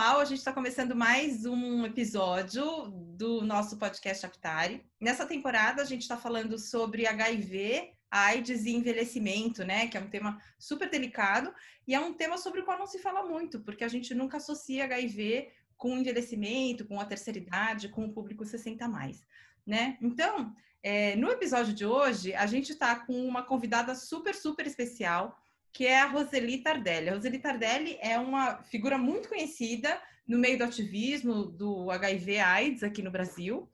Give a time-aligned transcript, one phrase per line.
[0.00, 2.86] pessoal, a gente está começando mais um episódio
[3.18, 4.82] do nosso podcast Aptari.
[4.98, 9.88] Nessa temporada, a gente está falando sobre HIV, AIDS e envelhecimento, né?
[9.88, 11.52] Que é um tema super delicado
[11.86, 14.38] e é um tema sobre o qual não se fala muito, porque a gente nunca
[14.38, 19.22] associa HIV com envelhecimento, com a terceira idade, com o público 60 mais,
[19.66, 19.98] né?
[20.00, 25.38] Então, é, no episódio de hoje, a gente está com uma convidada super, super especial
[25.72, 27.08] que é a Roseli Tardelli.
[27.08, 33.02] A Roseli Tardelli é uma figura muito conhecida no meio do ativismo do HIV/AIDS aqui
[33.02, 33.68] no Brasil.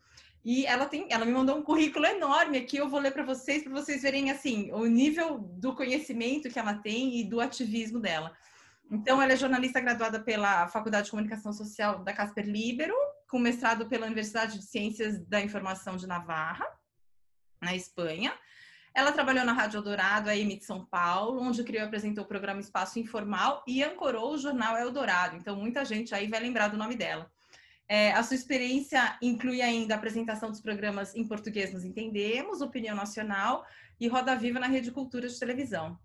[0.45, 3.65] E ela tem, ela me mandou um currículo enorme aqui, eu vou ler para vocês,
[3.65, 8.33] para vocês verem assim, o nível do conhecimento que ela tem e do ativismo dela.
[8.89, 12.95] Então, ela é jornalista graduada pela Faculdade de Comunicação Social da Casper Libero,
[13.29, 16.65] com mestrado pela Universidade de Ciências da Informação de Navarra,
[17.61, 18.33] na Espanha.
[18.97, 22.61] Ela trabalhou na Rádio Eldorado, AM de São Paulo, onde criou e apresentou o programa
[22.61, 25.37] Espaço Informal e ancorou o jornal Eldorado.
[25.37, 27.30] Então, muita gente aí vai lembrar do nome dela.
[27.87, 32.97] É, a sua experiência inclui ainda a apresentação dos programas Em Português Nos Entendemos, Opinião
[32.97, 33.66] Nacional
[34.01, 35.99] e Roda Viva na Rede Cultura de Televisão.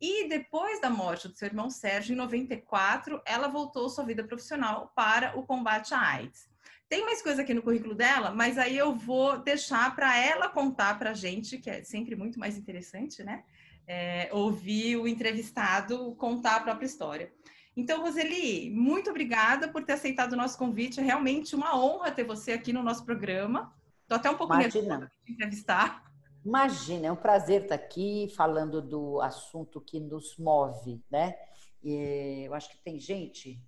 [0.00, 4.90] E depois da morte do seu irmão Sérgio, em 94, ela voltou sua vida profissional
[4.96, 6.49] para o combate à AIDS.
[6.90, 10.98] Tem mais coisa aqui no currículo dela, mas aí eu vou deixar para ela contar
[10.98, 13.44] para a gente, que é sempre muito mais interessante, né?
[13.86, 17.32] É, ouvir o entrevistado contar a própria história.
[17.76, 20.98] Então, Roseli, muito obrigada por ter aceitado o nosso convite.
[20.98, 23.72] É realmente uma honra ter você aqui no nosso programa.
[24.02, 26.02] Estou até um pouco nervosa de entrevistar.
[26.44, 31.36] Imagina, é um prazer estar aqui falando do assunto que nos move, né?
[31.84, 33.62] E eu acho que tem gente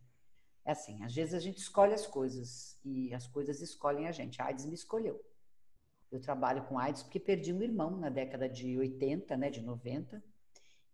[0.65, 4.41] é assim, às vezes a gente escolhe as coisas e as coisas escolhem a gente.
[4.41, 5.21] A AIDS me escolheu.
[6.11, 10.23] Eu trabalho com AIDS porque perdi um irmão na década de 80, né, de 90,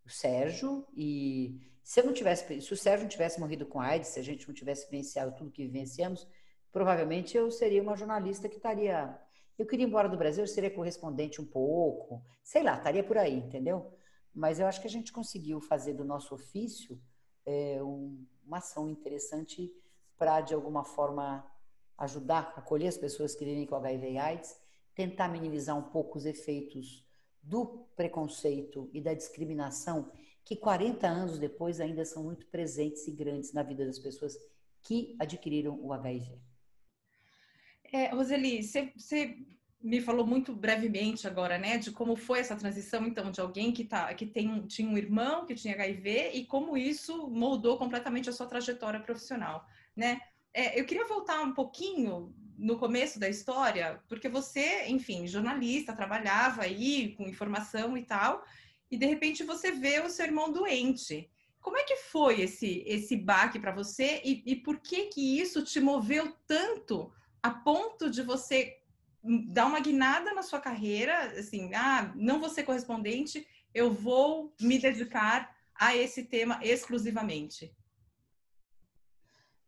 [0.05, 4.11] o Sérgio, e se eu não tivesse, se o Sérgio não tivesse morrido com AIDS,
[4.11, 6.27] se a gente não tivesse vivenciado tudo que vivenciamos,
[6.73, 9.19] provavelmente eu seria uma jornalista que estaria
[9.59, 13.19] eu queria ir embora do Brasil, eu seria correspondente um pouco, sei lá, estaria por
[13.19, 13.93] aí, entendeu?
[14.33, 16.99] Mas eu acho que a gente conseguiu fazer do nosso ofício
[17.45, 19.71] é, um, uma ação interessante
[20.17, 21.47] para, de alguma forma,
[21.99, 24.59] ajudar, acolher as pessoas que vivem com HIV e AIDS,
[24.95, 27.07] tentar minimizar um pouco os efeitos
[27.43, 30.11] do preconceito e da discriminação
[30.45, 34.35] que 40 anos depois ainda são muito presentes e grandes na vida das pessoas
[34.83, 36.41] que adquiriram o HIV.
[37.93, 39.37] É, Roseli, você
[39.81, 43.85] me falou muito brevemente agora, né, de como foi essa transição, então, de alguém que,
[43.85, 48.33] tá, que tem, tinha um irmão que tinha HIV e como isso moldou completamente a
[48.33, 49.65] sua trajetória profissional,
[49.97, 50.21] né?
[50.53, 56.63] É, eu queria voltar um pouquinho no começo da história, porque você, enfim, jornalista, trabalhava
[56.63, 58.45] aí com informação e tal,
[58.91, 61.31] e de repente você vê o seu irmão doente.
[61.61, 65.63] Como é que foi esse esse baque para você e, e por que que isso
[65.63, 67.13] te moveu tanto
[67.43, 68.78] a ponto de você
[69.49, 74.79] dar uma guinada na sua carreira, assim, ah, não vou ser correspondente, eu vou me
[74.79, 77.75] dedicar a esse tema exclusivamente?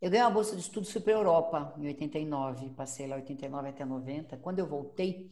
[0.00, 3.84] Eu ganhei uma bolsa de estudos para a Europa em 89, passei lá 89 até
[3.84, 4.38] 90.
[4.38, 5.28] Quando eu voltei,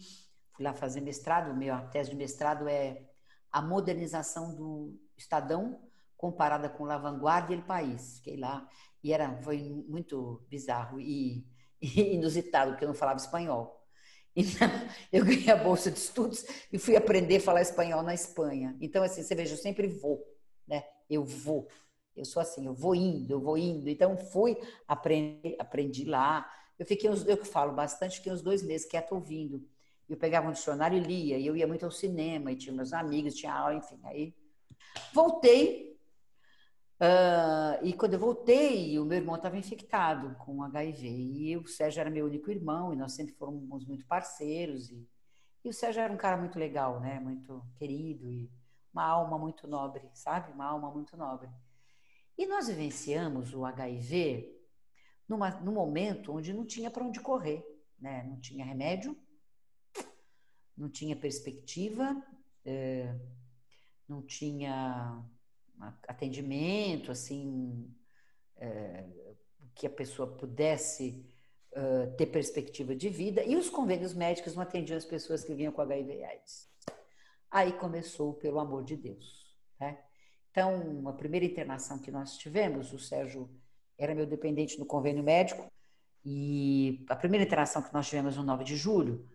[0.53, 3.09] fui lá fazer mestrado, minha tese de mestrado é
[3.51, 5.81] a modernização do Estadão
[6.19, 8.19] comparada com La Vanguardia e El País.
[8.19, 8.69] Fiquei lá
[9.03, 9.59] e era foi
[9.89, 11.47] muito bizarro e,
[11.81, 13.78] e inusitado porque eu não falava espanhol.
[14.39, 14.69] Então,
[15.13, 18.77] eu ganhei a bolsa de estudos e fui aprender a falar espanhol na Espanha.
[18.81, 20.25] Então, assim, você veja, eu sempre vou,
[20.67, 20.85] né?
[21.11, 21.67] Eu vou.
[22.17, 23.89] Eu sou assim, eu vou indo, eu vou indo.
[23.89, 24.57] Então, fui,
[24.87, 26.49] aprendi, aprendi lá.
[26.79, 29.67] Eu fiquei, uns, eu falo bastante, fiquei uns dois meses quieto ouvindo.
[30.09, 31.37] Eu pegava um dicionário e lia.
[31.37, 33.99] E eu ia muito ao cinema, e tinha meus amigos, tinha aula, enfim.
[34.05, 34.33] Aí,
[35.13, 35.98] voltei
[37.01, 41.09] Uh, e quando eu voltei, o meu irmão estava infectado com HIV.
[41.09, 44.91] E o Sérgio era meu único irmão, e nós sempre fomos muito parceiros.
[44.91, 45.09] E,
[45.65, 47.21] e o Sérgio era um cara muito legal, né?
[47.21, 48.51] Muito querido e
[48.93, 50.53] uma alma muito nobre, sabe?
[50.53, 51.49] Uma alma muito nobre.
[52.37, 54.57] E nós vivenciamos o HIV
[55.29, 57.65] numa, num momento onde não tinha para onde correr,
[57.99, 58.25] né?
[58.25, 59.17] Não tinha remédio,
[60.77, 62.21] não tinha perspectiva,
[62.65, 63.15] é,
[64.09, 65.25] não tinha
[66.07, 67.93] atendimento, assim,
[68.57, 69.05] é,
[69.75, 71.25] que a pessoa pudesse
[72.17, 75.81] ter perspectiva de vida, e os convênios médicos não atendiam as pessoas que vinham com
[75.81, 76.69] HIV AIDS.
[77.51, 79.47] Aí começou pelo amor de Deus.
[79.79, 79.99] Né?
[80.51, 83.49] Então, a primeira internação que nós tivemos, o Sérgio
[83.97, 85.71] era meu dependente no convênio médico,
[86.25, 89.29] e a primeira internação que nós tivemos no 9 de julho,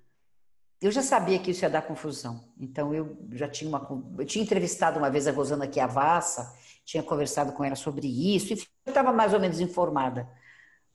[0.84, 2.44] eu já sabia que isso ia dar confusão.
[2.60, 3.88] Então eu já tinha uma
[4.18, 6.54] eu tinha entrevistado uma vez a Rosana Chiavassa,
[6.84, 10.30] tinha conversado com ela sobre isso, e estava mais ou menos informada.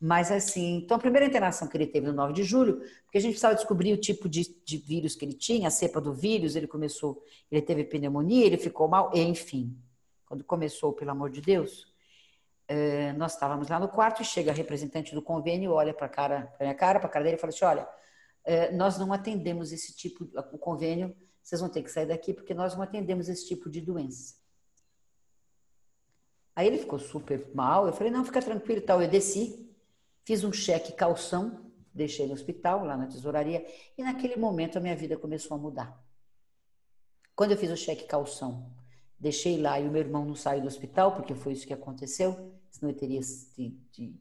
[0.00, 3.20] Mas assim, então a primeira internação que ele teve no 9 de julho, porque a
[3.20, 6.54] gente precisava descobrir o tipo de, de vírus que ele tinha, a cepa do vírus,
[6.54, 9.76] ele começou, ele teve pneumonia, ele ficou mal, enfim.
[10.26, 11.92] Quando começou, pelo amor de Deus,
[12.68, 16.52] eh, nós estávamos lá no quarto e chega a representante do convênio, olha para cara,
[16.60, 17.88] a minha cara, para a cara dele e fala assim: olha,
[18.72, 22.74] nós não atendemos esse tipo, o convênio, vocês vão ter que sair daqui porque nós
[22.74, 24.36] não atendemos esse tipo de doença.
[26.54, 29.00] Aí ele ficou super mal, eu falei: não, fica tranquilo e tal.
[29.00, 29.68] Eu desci,
[30.28, 33.66] Fiz um cheque calção, deixei no hospital, lá na tesouraria,
[33.96, 35.98] e naquele momento a minha vida começou a mudar.
[37.34, 38.70] Quando eu fiz o cheque calção,
[39.18, 42.52] deixei lá e o meu irmão não saiu do hospital, porque foi isso que aconteceu,
[42.70, 44.20] senão eu teria, de, de,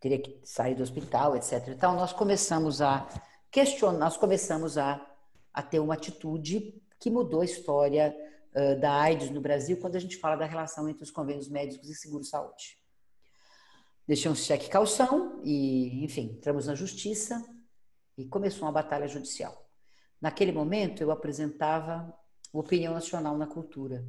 [0.00, 1.68] teria que sair do hospital, etc.
[1.68, 3.06] Então, nós começamos a
[3.50, 5.06] questionar, nós começamos a,
[5.52, 8.16] a ter uma atitude que mudou a história
[8.54, 11.88] uh, da AIDS no Brasil quando a gente fala da relação entre os convênios médicos
[11.90, 12.78] e seguro-saúde.
[14.08, 17.44] Deixei um cheque calção e, enfim, entramos na justiça
[18.16, 19.68] e começou uma batalha judicial.
[20.20, 22.12] Naquele momento, eu apresentava
[22.52, 24.04] opinião nacional na cultura.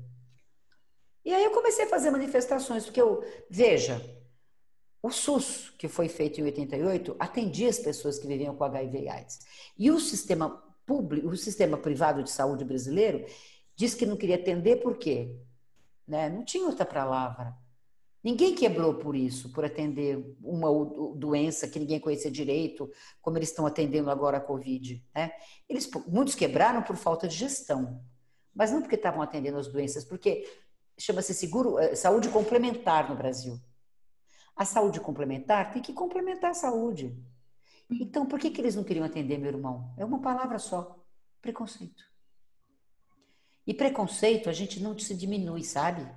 [1.24, 4.02] E aí eu comecei a fazer manifestações, porque eu, veja,
[5.04, 9.10] o SUS, que foi feito em 88, atendia as pessoas que viviam com HIV e
[9.10, 9.40] AIDS.
[9.78, 13.26] E o sistema público, o sistema privado de saúde brasileiro,
[13.76, 15.36] disse que não queria atender por quê?
[16.08, 16.30] Né?
[16.30, 17.56] Não tinha outra palavra.
[18.24, 20.70] Ninguém quebrou por isso, por atender uma
[21.16, 25.04] doença que ninguém conhecia direito, como eles estão atendendo agora a Covid.
[25.16, 25.32] Né?
[25.68, 28.00] Eles, muitos quebraram por falta de gestão,
[28.54, 30.48] mas não porque estavam atendendo as doenças, porque
[30.96, 33.60] chama-se seguro, eh, saúde complementar no Brasil.
[34.56, 37.18] A saúde complementar tem que complementar a saúde.
[37.90, 39.94] Então, por que, que eles não queriam atender meu irmão?
[39.98, 41.04] É uma palavra só:
[41.42, 42.04] preconceito.
[43.66, 46.08] E preconceito a gente não se diminui, sabe?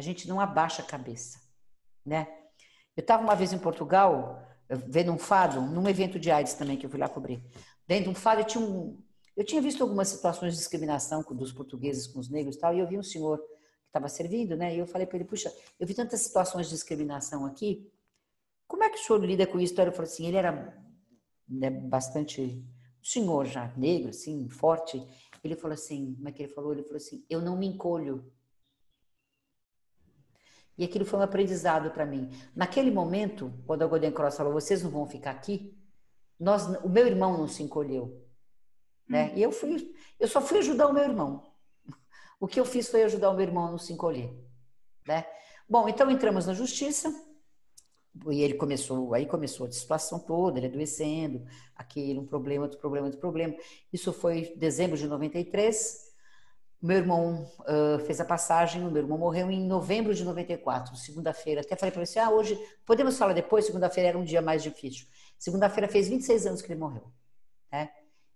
[0.00, 1.38] a gente não abaixa a cabeça,
[2.04, 2.26] né?
[2.96, 6.86] Eu estava uma vez em Portugal, vendo um fado, num evento de AIDS também, que
[6.86, 7.42] eu fui lá cobrir.
[7.86, 9.02] De um fado, eu tinha, um,
[9.36, 12.78] eu tinha visto algumas situações de discriminação dos portugueses com os negros e tal, e
[12.78, 13.40] eu vi um senhor
[13.90, 14.74] estava servindo, né?
[14.74, 17.90] E eu falei para ele, puxa, eu vi tantas situações de discriminação aqui,
[18.66, 19.78] como é que o senhor lida com isso?
[19.80, 20.80] Ele falou assim, ele era
[21.48, 22.64] né, bastante,
[23.02, 25.04] senhor já, negro, assim, forte.
[25.42, 26.72] Ele falou assim, como é que ele falou?
[26.72, 28.24] Ele falou assim, eu não me encolho
[30.80, 32.30] e aquilo foi um aprendizado para mim.
[32.56, 35.76] Naquele momento, quando a Golden Cross falou, vocês não vão ficar aqui,
[36.38, 38.26] nós, o meu irmão não se encolheu.
[39.06, 39.26] Né?
[39.26, 39.32] Hum.
[39.36, 41.49] E eu, fui, eu só fui ajudar o meu irmão.
[42.40, 44.34] O que eu fiz foi ajudar o meu irmão a não se encolher.
[45.06, 45.26] Né?
[45.68, 47.14] Bom, então entramos na justiça,
[48.28, 51.44] e ele começou, aí começou a situação toda, ele adoecendo,
[51.76, 53.54] aquele, um problema, outro problema, outro problema.
[53.92, 56.10] Isso foi dezembro de 93.
[56.82, 61.60] Meu irmão uh, fez a passagem, meu irmão morreu em novembro de 94, segunda-feira.
[61.60, 63.66] Até falei para você, ah, hoje, podemos falar depois?
[63.66, 65.06] Segunda-feira era um dia mais difícil.
[65.38, 67.12] Segunda-feira fez 26 anos que ele morreu.
[67.70, 67.90] Né?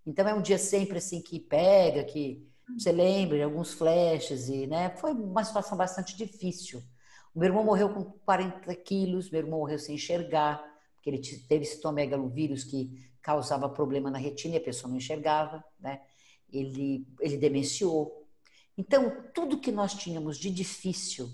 [0.07, 4.91] Então é um dia sempre assim que pega, que você lembra alguns flashes e, né?
[4.97, 6.83] Foi uma situação bastante difícil.
[7.35, 10.63] O meu irmão morreu com 40 quilos, meu irmão morreu sem enxergar,
[10.95, 16.01] porque ele teve citomegalovírus que causava problema na retina e a pessoa não enxergava, né?
[16.53, 18.25] Ele, ele demenciou,
[18.77, 21.31] então, tudo que nós tínhamos de difícil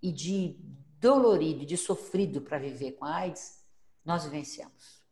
[0.00, 0.56] e de
[1.00, 3.64] dolorido, de sofrido para viver com a AIDS,
[4.04, 5.02] nós vivenciamos.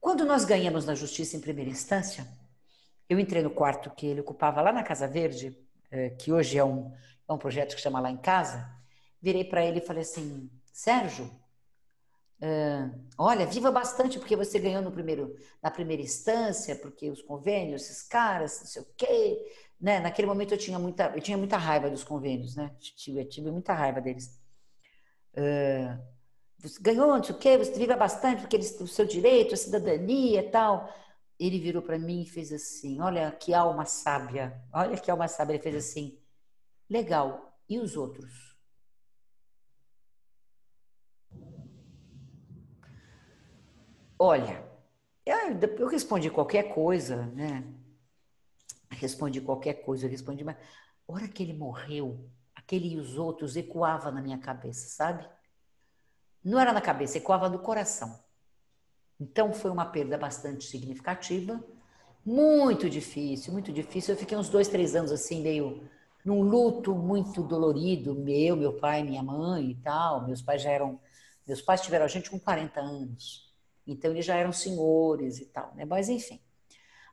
[0.00, 2.26] Quando nós ganhamos na justiça em primeira instância,
[3.10, 5.58] eu entrei no quarto que ele ocupava lá na Casa Verde,
[5.90, 6.92] eh, que hoje é um,
[7.28, 8.70] é um projeto que chama Lá em Casa,
[9.20, 11.24] virei para ele e falei assim, Sérgio,
[12.40, 17.82] uh, olha, viva bastante porque você ganhou no primeiro, na primeira instância, porque os convênios,
[17.82, 19.44] esses caras, não sei o quê,
[19.80, 19.98] né?
[19.98, 22.70] Naquele momento eu tinha muita, eu tinha muita raiva dos convênios, né?
[22.78, 24.40] Tive, tive muita raiva deles.
[25.34, 26.00] Uh,
[26.60, 29.56] você ganhou, não sei o quê, você viva bastante, porque eles, o seu direito, a
[29.56, 30.88] cidadania e tal.
[31.40, 35.54] Ele virou para mim e fez assim: Olha que alma sábia, olha que alma sábia.
[35.54, 36.18] Ele fez assim:
[36.88, 38.56] Legal, e os outros?
[44.18, 44.62] Olha,
[45.24, 47.64] eu respondi qualquer coisa, né?
[48.90, 54.10] respondi qualquer coisa, respondi, mas a hora que ele morreu, aquele e os outros ecoava
[54.10, 55.26] na minha cabeça, sabe?
[56.44, 58.22] Não era na cabeça, ecoava no coração.
[59.20, 61.62] Então foi uma perda bastante significativa,
[62.24, 64.14] muito difícil, muito difícil.
[64.14, 65.82] Eu fiquei uns dois, três anos assim, meio
[66.24, 70.26] num luto muito dolorido, meu, meu pai, minha mãe e tal.
[70.26, 70.98] Meus pais já eram,
[71.46, 73.52] meus pais tiveram a gente com 40 anos,
[73.86, 75.84] então eles já eram senhores e tal, né?
[75.84, 76.40] Mas enfim.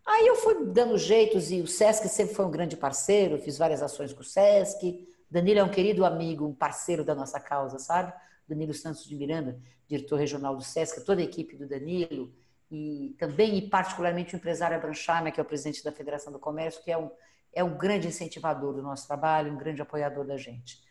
[0.05, 3.83] Aí eu fui dando jeitos e o Sesc sempre foi um grande parceiro, fiz várias
[3.83, 5.05] ações com o Sesc.
[5.29, 8.13] Danilo é um querido amigo, um parceiro da nossa causa, sabe?
[8.47, 12.33] Danilo Santos de Miranda, diretor regional do SESC, toda a equipe do Danilo,
[12.69, 16.83] e também, e particularmente, o empresário Abranchama, que é o presidente da Federação do Comércio,
[16.83, 17.09] que é um,
[17.53, 20.85] é um grande incentivador do nosso trabalho, um grande apoiador da gente.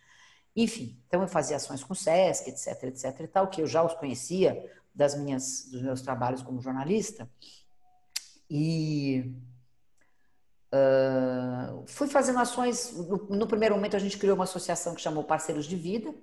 [0.56, 3.82] Enfim, então eu fazia ações com o SESC, etc, etc e tal, que eu já
[3.82, 7.28] os conhecia das minhas, dos meus trabalhos como jornalista.
[8.48, 9.34] E
[10.72, 12.92] uh, fui fazendo ações.
[12.92, 16.14] No, no, primeiro momento, a gente criou uma associação que chamou Parceiros de Vida,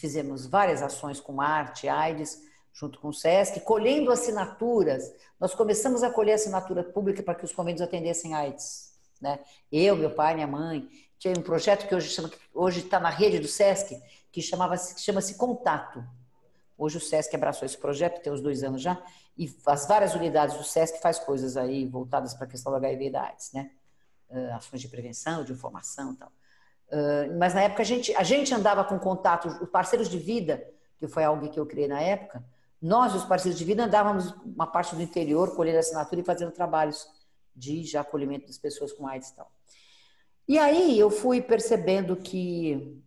[0.00, 2.42] fizemos várias ações com arte, AIDS,
[2.72, 5.12] junto com o SESC, colhendo assinaturas.
[5.38, 8.94] Nós começamos a colher assinatura pública para que os convênios atendessem AIDS.
[9.20, 9.38] Né?
[9.70, 10.88] Eu, meu pai, minha mãe.
[11.18, 11.94] Tinha um projeto que
[12.54, 14.02] hoje está na rede do SESC,
[14.32, 16.02] que chamava-se chama-se Contato.
[16.78, 18.98] Hoje o SESC abraçou esse projeto, tem uns dois anos já,
[19.36, 23.06] e as várias unidades do SESC faz coisas aí voltadas para a questão do HIV
[23.06, 23.70] e da AIDS, né?
[24.30, 26.32] Uh, ações de prevenção, de informação e tal.
[26.90, 30.66] Uh, mas na época a gente, a gente andava com contato, os parceiros de vida,
[30.98, 32.44] que foi algo que eu criei na época,
[32.82, 37.06] nós, os parceiros de vida, andávamos uma parte do interior, colhendo assinatura e fazendo trabalhos
[37.54, 39.50] de já acolhimento das pessoas com AIDS e tal.
[40.48, 42.98] E aí eu fui percebendo que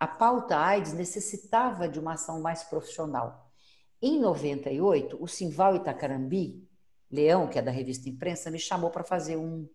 [0.00, 3.52] a pauta AIDS necessitava de uma ação mais profissional.
[4.00, 6.66] Em 98, o Simval Itacarambi,
[7.10, 9.68] Leão, que é da revista Imprensa, me chamou para fazer um,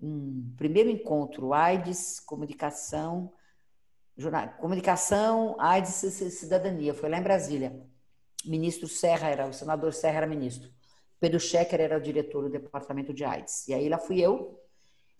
[0.00, 3.32] um primeiro encontro AIDS, comunicação,
[4.16, 6.94] jornal, comunicação, AIDS e cidadania.
[6.94, 7.80] Foi lá em Brasília.
[8.44, 10.70] Ministro Serra era, o senador Serra era ministro.
[11.18, 13.66] Pedro Schecker era o diretor do departamento de AIDS.
[13.68, 14.60] E aí lá fui eu,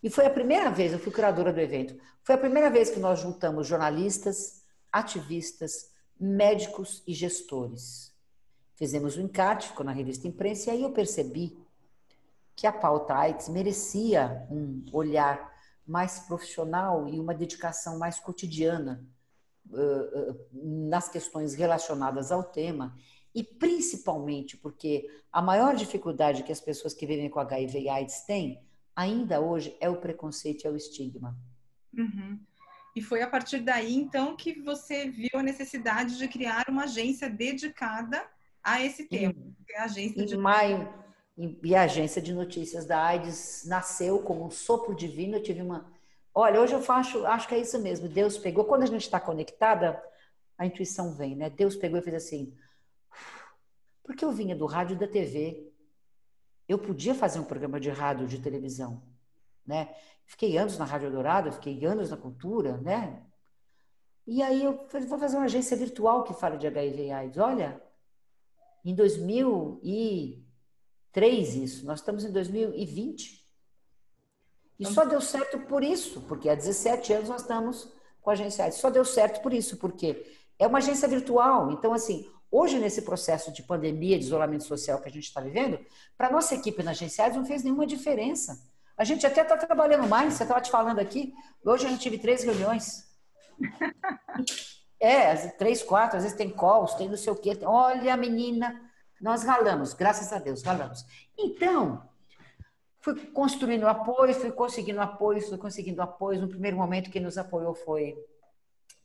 [0.03, 3.01] e foi a primeira vez, eu fui curadora do evento, foi a primeira vez que
[3.01, 8.15] nós juntamos jornalistas, ativistas, médicos e gestores.
[8.75, 11.59] Fizemos o um encarte, ficou na revista imprensa, e aí eu percebi
[12.57, 15.55] que a pauta AIDS merecia um olhar
[15.87, 19.07] mais profissional e uma dedicação mais cotidiana
[19.71, 20.49] uh, uh,
[20.89, 22.97] nas questões relacionadas ao tema,
[23.35, 28.23] e principalmente porque a maior dificuldade que as pessoas que vivem com HIV e AIDS
[28.23, 31.39] têm ainda hoje é o preconceito e é o estigma.
[31.93, 32.41] Uhum.
[32.97, 37.29] E foi a partir daí, então, que você viu a necessidade de criar uma agência
[37.29, 38.27] dedicada
[38.65, 39.35] a esse tema.
[39.69, 40.35] É a agência em de...
[40.35, 40.89] maio,
[41.37, 45.37] e a agência de notícias da AIDS nasceu como um sopro divino.
[45.37, 45.93] Eu tive uma.
[46.35, 48.09] Olha, hoje eu faço, acho que é isso mesmo.
[48.09, 48.65] Deus pegou.
[48.65, 50.03] Quando a gente está conectada,
[50.57, 51.51] a intuição vem, né?
[51.51, 52.57] Deus pegou e fez assim.
[54.03, 55.71] Porque eu vinha do rádio e da TV.
[56.67, 59.03] Eu podia fazer um programa de rádio, de televisão,
[59.65, 59.95] né?
[60.25, 63.23] Fiquei anos na Rádio Dourado, fiquei anos na cultura, né?
[64.27, 67.39] E aí eu falei, vou fazer uma agência virtual que fala de HIV e AIDS.
[67.39, 67.81] Olha,
[68.85, 68.95] em
[71.17, 73.45] 2003 isso, nós estamos em 2020.
[74.79, 78.71] E só deu certo por isso, porque há 17 anos nós estamos com a agência.
[78.73, 80.27] Só deu certo por isso, porque
[80.59, 81.73] é uma agência virtual.
[81.73, 85.79] Então, assim, Hoje, nesse processo de pandemia, de isolamento social que a gente está vivendo,
[86.17, 88.65] para nossa equipe na agência não fez nenhuma diferença.
[88.97, 92.19] A gente até está trabalhando mais, você estava te falando aqui, hoje a gente tive
[92.19, 93.05] três reuniões.
[94.99, 97.59] É, três, quatro, às vezes tem calls, tem não sei o quê.
[97.65, 98.81] Olha, menina,
[99.21, 101.05] nós ralamos, graças a Deus, ralamos.
[101.39, 102.09] Então,
[103.01, 106.41] fui construindo apoio, fui conseguindo apoio, fui conseguindo apoio.
[106.41, 108.17] No primeiro momento, quem nos apoiou foi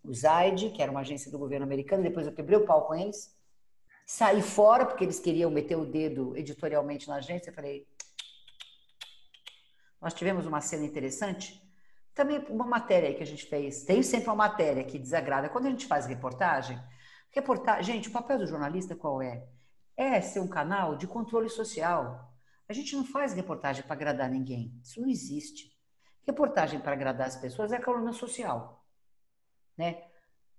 [0.04, 2.96] o Zaid, que era uma agência do governo americano, depois eu quebrei o pau com
[2.96, 3.36] eles
[4.12, 7.50] saí fora, porque eles queriam meter o dedo editorialmente na agência.
[7.50, 7.88] Eu falei.
[10.02, 11.62] Nós tivemos uma cena interessante.
[12.14, 13.84] Também uma matéria que a gente fez.
[13.84, 15.48] Tem sempre uma matéria que desagrada.
[15.48, 16.78] Quando a gente faz reportagem,
[17.30, 17.96] reportagem.
[17.96, 19.48] Gente, o papel do jornalista qual é?
[20.02, 22.34] É ser um canal de controle social.
[22.68, 24.76] A gente não faz reportagem para agradar ninguém.
[24.82, 25.72] Isso não existe.
[26.26, 28.84] Reportagem para agradar as pessoas é a coluna social.
[29.78, 30.04] Né?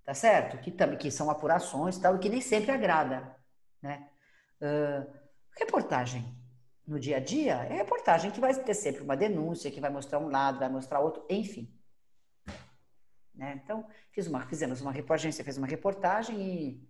[0.05, 0.59] Tá certo?
[0.59, 3.37] Que, também, que são apurações tal, e que nem sempre agrada.
[3.83, 4.09] Né?
[4.61, 5.13] Uh,
[5.59, 6.39] reportagem
[6.87, 10.21] no dia a dia é reportagem que vai ter sempre uma denúncia, que vai mostrar
[10.21, 11.69] um lado, vai mostrar outro, enfim.
[13.35, 13.61] Né?
[13.65, 16.89] Então, fiz uma, fizemos uma reportagem, fez uma reportagem e,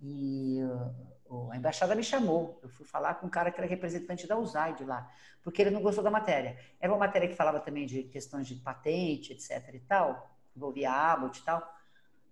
[0.00, 1.07] e uh,
[1.50, 2.58] a embaixada me chamou.
[2.62, 5.10] Eu fui falar com um cara que era representante da USAID lá,
[5.42, 6.58] porque ele não gostou da matéria.
[6.80, 11.40] Era uma matéria que falava também de questões de patente, etc e tal, envolvia Abbott
[11.40, 11.66] e tal.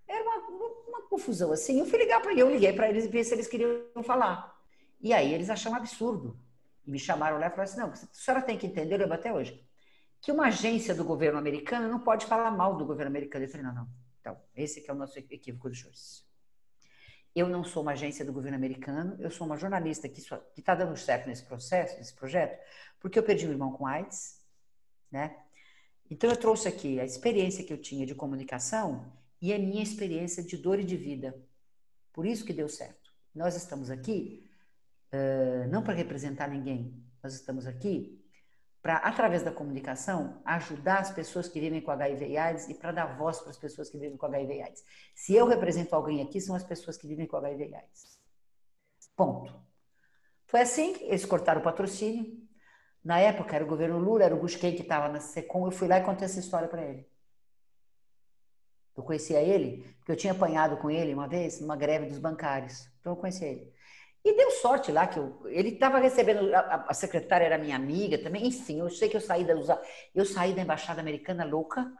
[0.08, 0.36] Era uma,
[0.88, 1.78] uma confusão assim.
[1.78, 4.56] Eu fui ligar para ele, eu liguei para eles e ver se eles queriam falar.
[5.00, 6.38] E aí eles acharam absurdo.
[6.86, 9.14] E me chamaram lá e falaram assim: não, a senhora tem que entender, eu lembro
[9.14, 9.62] até hoje,
[10.20, 13.44] que uma agência do governo americano não pode falar mal do governo americano.
[13.44, 13.88] Eu falei: não, não.
[14.20, 16.25] Então, esse é o nosso equívoco dos senhores.
[17.36, 20.22] Eu não sou uma agência do governo americano, eu sou uma jornalista que
[20.56, 22.58] está dando certo nesse processo, nesse projeto,
[22.98, 24.40] porque eu perdi um irmão com AIDS,
[25.12, 25.36] né?
[26.10, 30.42] Então eu trouxe aqui a experiência que eu tinha de comunicação e a minha experiência
[30.42, 31.38] de dor e de vida
[32.10, 33.12] Por isso que deu certo.
[33.34, 34.48] Nós estamos aqui
[35.12, 38.25] uh, não para representar ninguém, nós estamos aqui
[38.86, 42.92] para, através da comunicação, ajudar as pessoas que vivem com HIV e AIDS e para
[42.92, 44.84] dar voz para as pessoas que vivem com HIV e AIDS.
[45.12, 48.20] Se eu represento alguém aqui, são as pessoas que vivem com HIV e AIDS.
[49.16, 49.60] Ponto.
[50.46, 52.40] Foi assim que eles cortaram o patrocínio.
[53.02, 55.66] Na época era o governo Lula, era o Busquem que estava na SECOM.
[55.66, 57.10] Eu fui lá e contei essa história para ele.
[58.96, 62.88] Eu conhecia ele, porque eu tinha apanhado com ele uma vez numa greve dos bancários.
[63.00, 63.74] Então eu conhecia ele.
[64.26, 68.18] E deu sorte lá que eu, ele estava recebendo, a, a, secretária era minha amiga
[68.18, 69.54] também, enfim, eu sei que eu saí da
[70.12, 71.94] eu saí da embaixada americana louca,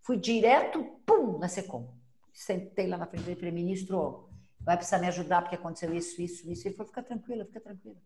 [0.00, 1.92] fui direto, pum, na Secom.
[2.32, 4.30] Sentei lá na frente dele e falei, ministro,
[4.60, 6.68] vai precisar me ajudar porque aconteceu isso, isso, isso.
[6.68, 7.96] Ele falou, fica tranquila, fica tranquila.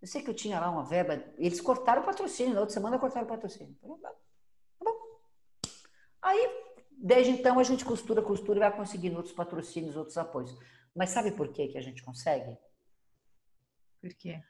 [0.00, 2.98] Eu sei que eu tinha lá uma verba, eles cortaram o patrocínio, na outra semana
[2.98, 3.76] cortaram o patrocínio.
[3.80, 4.10] Falei, tá
[4.80, 4.96] bom.
[6.20, 6.72] Aí
[7.04, 10.56] Desde então, a gente costura, costura e vai conseguindo outros patrocínios, outros apoios.
[10.94, 12.56] Mas sabe por que, que a gente consegue?
[14.00, 14.42] Por quê?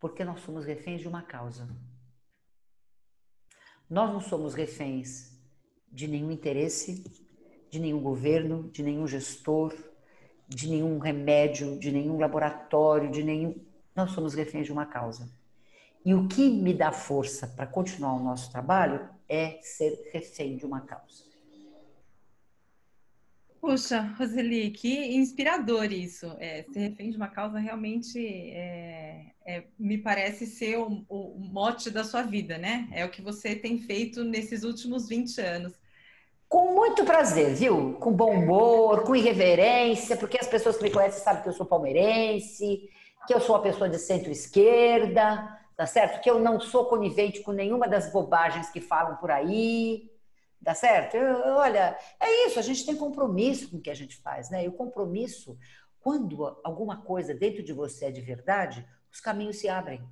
[0.00, 1.68] Porque nós somos reféns de uma causa.
[3.88, 5.38] Nós não somos reféns
[5.90, 7.04] de nenhum interesse,
[7.70, 9.74] de nenhum governo, de nenhum gestor,
[10.48, 13.54] de nenhum remédio, de nenhum laboratório, de nenhum.
[13.94, 15.28] Nós somos reféns de uma causa.
[16.04, 20.66] E o que me dá força para continuar o nosso trabalho é ser refém de
[20.66, 21.33] uma causa.
[23.64, 26.36] Puxa, Roseli, que inspirador isso.
[26.38, 31.90] É, ser refém de uma causa realmente é, é, me parece ser o, o, mote
[31.90, 32.86] da sua vida, né?
[32.92, 35.72] É o que você tem feito nesses últimos 20 anos.
[36.46, 37.94] Com muito prazer, viu?
[37.94, 41.64] Com bom humor, com irreverência, porque as pessoas que me conhecem sabem que eu sou
[41.64, 42.90] palmeirense,
[43.26, 46.20] que eu sou uma pessoa de centro-esquerda, tá certo?
[46.20, 50.13] Que eu não sou conivente com nenhuma das bobagens que falam por aí
[50.64, 51.14] Dá certo?
[51.14, 54.64] Eu, olha, é isso, a gente tem compromisso com o que a gente faz, né?
[54.64, 55.58] E o compromisso,
[56.00, 60.02] quando alguma coisa dentro de você é de verdade, os caminhos se abrem.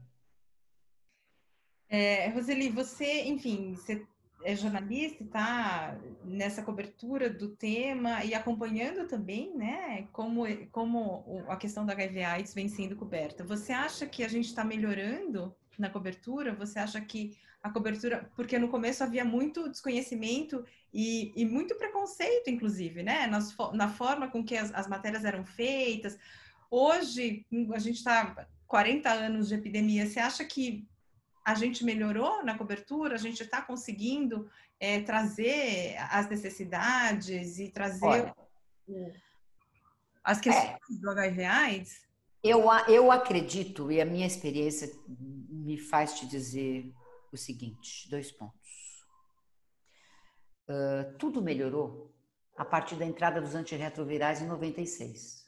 [1.88, 4.06] É, Roseli, você, enfim, você
[4.44, 11.86] é jornalista, está nessa cobertura do tema e acompanhando também, né, como, como a questão
[11.86, 13.42] da HIV AIDS vem sendo coberta.
[13.42, 16.54] Você acha que a gente está melhorando na cobertura?
[16.56, 22.51] Você acha que a cobertura, porque no começo havia muito desconhecimento e, e muito preconceito,
[22.51, 23.27] inclusive, né?
[23.29, 26.18] Nas, na forma com que as, as matérias eram feitas.
[26.68, 30.88] Hoje, a gente está 40 anos de epidemia, você acha que
[31.44, 33.14] a gente melhorou na cobertura?
[33.14, 38.35] A gente está conseguindo é, trazer as necessidades e trazer Olha,
[40.25, 42.03] as questões é, do HIV AIDS?
[42.42, 46.92] Eu, eu acredito, e a minha experiência me faz te dizer
[47.32, 48.60] o seguinte: dois pontos.
[50.68, 52.14] Uh, tudo melhorou
[52.56, 55.42] a partir da entrada dos antirretrovirais em 96.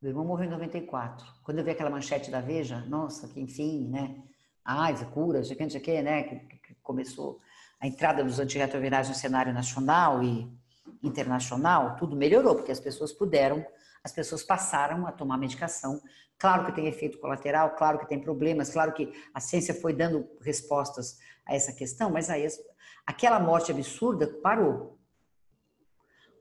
[0.00, 1.26] Meu irmão morreu em 94.
[1.44, 4.22] Quando eu vi aquela manchete da Veja, nossa, que enfim, né?
[4.64, 6.22] AIDS, cura, sei que, sei que, né?
[6.22, 7.40] Que, que começou
[7.80, 10.50] a entrada dos antirretrovirais no cenário nacional e
[11.02, 13.64] internacional, tudo melhorou, porque as pessoas puderam,
[14.02, 16.00] as pessoas passaram a tomar medicação
[16.40, 20.26] Claro que tem efeito colateral, claro que tem problemas, claro que a ciência foi dando
[20.40, 22.48] respostas a essa questão, mas aí
[23.06, 24.98] aquela morte absurda parou.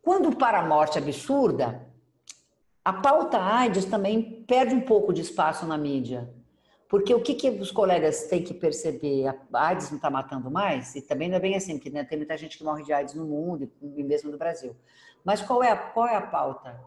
[0.02, 1.86] Quando para a morte absurda,
[2.84, 6.34] a pauta AIDS também perde um pouco de espaço na mídia.
[6.88, 9.28] Porque o que, que os colegas têm que perceber?
[9.28, 10.96] A AIDS não está matando mais?
[10.96, 13.16] E também não é bem assim, porque né, tem muita gente que morre de AIDS
[13.16, 14.74] no mundo e mesmo no Brasil.
[15.26, 16.80] Mas qual é a, qual é a pauta?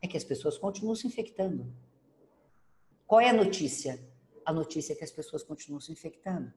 [0.00, 1.72] É que as pessoas continuam se infectando.
[3.06, 3.98] Qual é a notícia?
[4.44, 6.52] A notícia é que as pessoas continuam se infectando.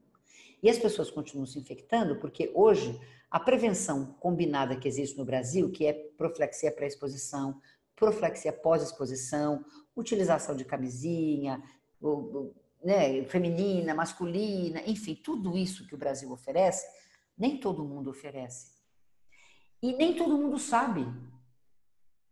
[0.62, 3.00] E as pessoas continuam se infectando porque hoje
[3.32, 7.62] a prevenção combinada que existe no Brasil, que é profilaxia pré-exposição,
[7.96, 9.64] profilaxia pós-exposição,
[9.96, 11.62] utilização de camisinha,
[12.84, 16.88] né, feminina, masculina, enfim, tudo isso que o Brasil oferece,
[17.38, 18.80] nem todo mundo oferece.
[19.82, 21.06] E nem todo mundo sabe.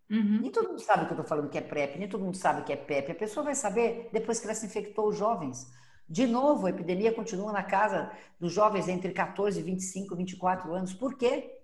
[0.09, 0.39] Uhum.
[0.41, 2.63] Nem todo mundo sabe que eu estou falando que é PrEP, nem todo mundo sabe
[2.63, 3.11] que é PEP.
[3.11, 5.67] A pessoa vai saber depois que ela se infectou os jovens.
[6.09, 10.93] De novo, a epidemia continua na casa dos jovens entre 14, 25, 24 anos.
[10.93, 11.59] Por quê?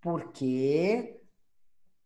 [0.00, 1.20] Porque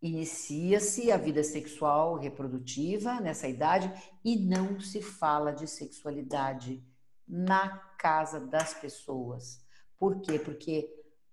[0.02, 3.90] inicia-se a vida sexual reprodutiva nessa idade
[4.22, 6.84] e não se fala de sexualidade
[7.26, 9.64] na casa das pessoas.
[9.98, 10.38] Por quê?
[10.38, 10.86] Porque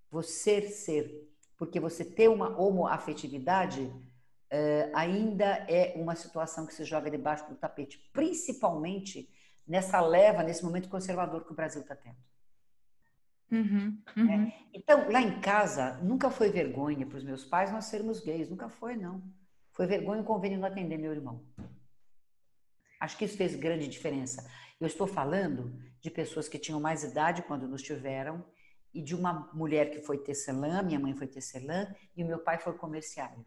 [0.10, 3.92] você ser, porque você ter uma homoafetividade
[4.52, 9.30] uh, ainda é uma situação que se joga debaixo do tapete, principalmente
[9.66, 12.18] nessa leva, nesse momento conservador que o Brasil está tendo.
[13.52, 14.32] Uhum, uhum.
[14.32, 14.54] É.
[14.74, 18.70] Então, lá em casa, nunca foi vergonha para os meus pais nós sermos gays, nunca
[18.70, 19.22] foi, não.
[19.72, 21.44] foi vergonha o convênio não atender meu irmão.
[23.00, 24.50] Acho que isso fez grande diferença.
[24.80, 28.46] Eu estou falando de pessoas que tinham mais idade quando nos tiveram
[28.94, 32.58] e de uma mulher que foi tecelã, minha mãe foi tecelã e o meu pai
[32.58, 33.46] foi comerciário.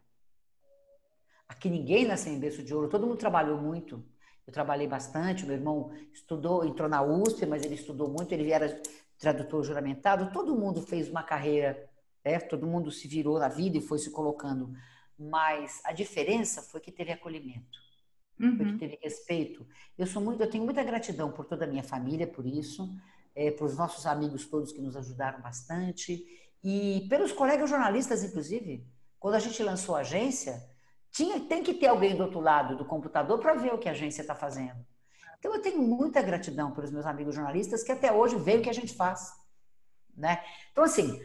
[1.47, 4.03] Aqui ninguém nasceu em berço de ouro, todo mundo trabalhou muito.
[4.45, 8.81] Eu trabalhei bastante, meu irmão estudou, entrou na USP, mas ele estudou muito, ele era
[9.17, 11.89] tradutor juramentado, todo mundo fez uma carreira,
[12.23, 12.39] né?
[12.39, 14.75] todo mundo se virou na vida e foi se colocando.
[15.17, 17.79] Mas a diferença foi que teve acolhimento,
[18.39, 18.57] uhum.
[18.57, 19.65] foi que teve respeito.
[19.97, 22.93] Eu sou muito, eu tenho muita gratidão por toda a minha família, por isso,
[23.33, 26.23] é, por os nossos amigos todos que nos ajudaram bastante
[26.63, 28.85] e pelos colegas jornalistas, inclusive.
[29.19, 30.61] Quando a gente lançou a agência,
[31.15, 33.93] tinha, tem que ter alguém do outro lado do computador para ver o que a
[33.93, 34.85] agência está fazendo.
[35.39, 38.69] Então, eu tenho muita gratidão pelos meus amigos jornalistas que até hoje veem o que
[38.69, 39.31] a gente faz.
[40.13, 40.43] Né?
[40.73, 41.23] Então, assim,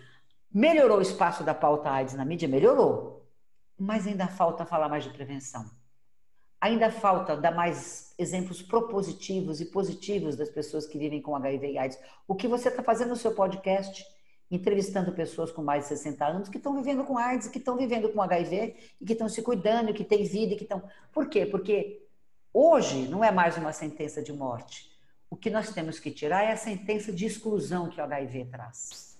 [0.52, 2.46] melhorou o espaço da pauta AIDS na mídia?
[2.46, 3.28] Melhorou.
[3.76, 5.68] Mas ainda falta falar mais de prevenção.
[6.60, 11.78] Ainda falta dar mais exemplos propositivos e positivos das pessoas que vivem com HIV e
[11.78, 11.98] AIDS.
[12.28, 14.06] O que você está fazendo no seu podcast?
[14.50, 18.08] Entrevistando pessoas com mais de 60 anos que estão vivendo com AIDS, que estão vivendo
[18.08, 20.82] com HIV e que estão se cuidando, que têm vida, que estão.
[21.12, 21.46] Por quê?
[21.46, 22.02] Porque
[22.52, 24.90] hoje não é mais uma sentença de morte.
[25.30, 29.16] O que nós temos que tirar é a sentença de exclusão que o HIV traz.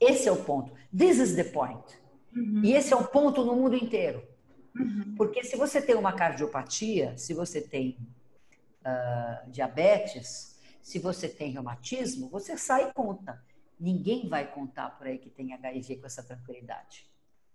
[0.00, 0.72] Esse é o ponto.
[0.96, 1.84] This is the point.
[2.34, 2.62] Uhum.
[2.64, 4.26] E esse é o ponto no mundo inteiro.
[4.74, 5.14] Uhum.
[5.16, 7.98] Porque se você tem uma cardiopatia, se você tem
[8.80, 13.40] uh, diabetes, se você tem reumatismo, você sai e conta.
[13.78, 17.06] Ninguém vai contar por aí que tem HIV com essa tranquilidade.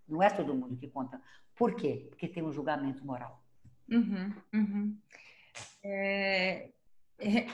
[0.08, 1.20] Não é todo mundo que conta.
[1.54, 2.06] Por quê?
[2.08, 3.42] Porque tem um julgamento moral.
[3.88, 4.98] Uhum, uhum.
[5.82, 6.70] É,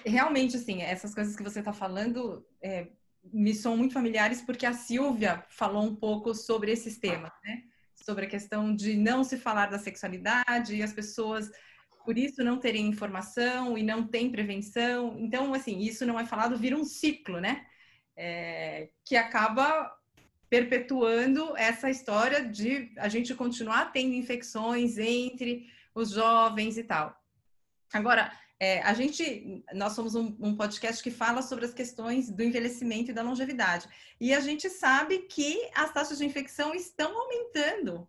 [0.04, 2.88] realmente, assim, essas coisas que você está falando é,
[3.32, 7.62] me são muito familiares porque a Silvia falou um pouco sobre esses temas, né?
[7.94, 11.50] Sobre a questão de não se falar da sexualidade e as pessoas,
[12.04, 15.16] por isso, não terem informação e não tem prevenção.
[15.18, 17.66] Então, assim, isso não é falado, vira um ciclo, né?
[18.16, 19.94] É, que acaba
[20.48, 27.14] perpetuando essa história de a gente continuar tendo infecções entre os jovens e tal.
[27.92, 32.42] Agora, é, a gente, nós somos um, um, podcast que fala sobre as questões do
[32.42, 33.86] envelhecimento e da longevidade.
[34.18, 38.08] E a gente sabe que as taxas de infecção estão aumentando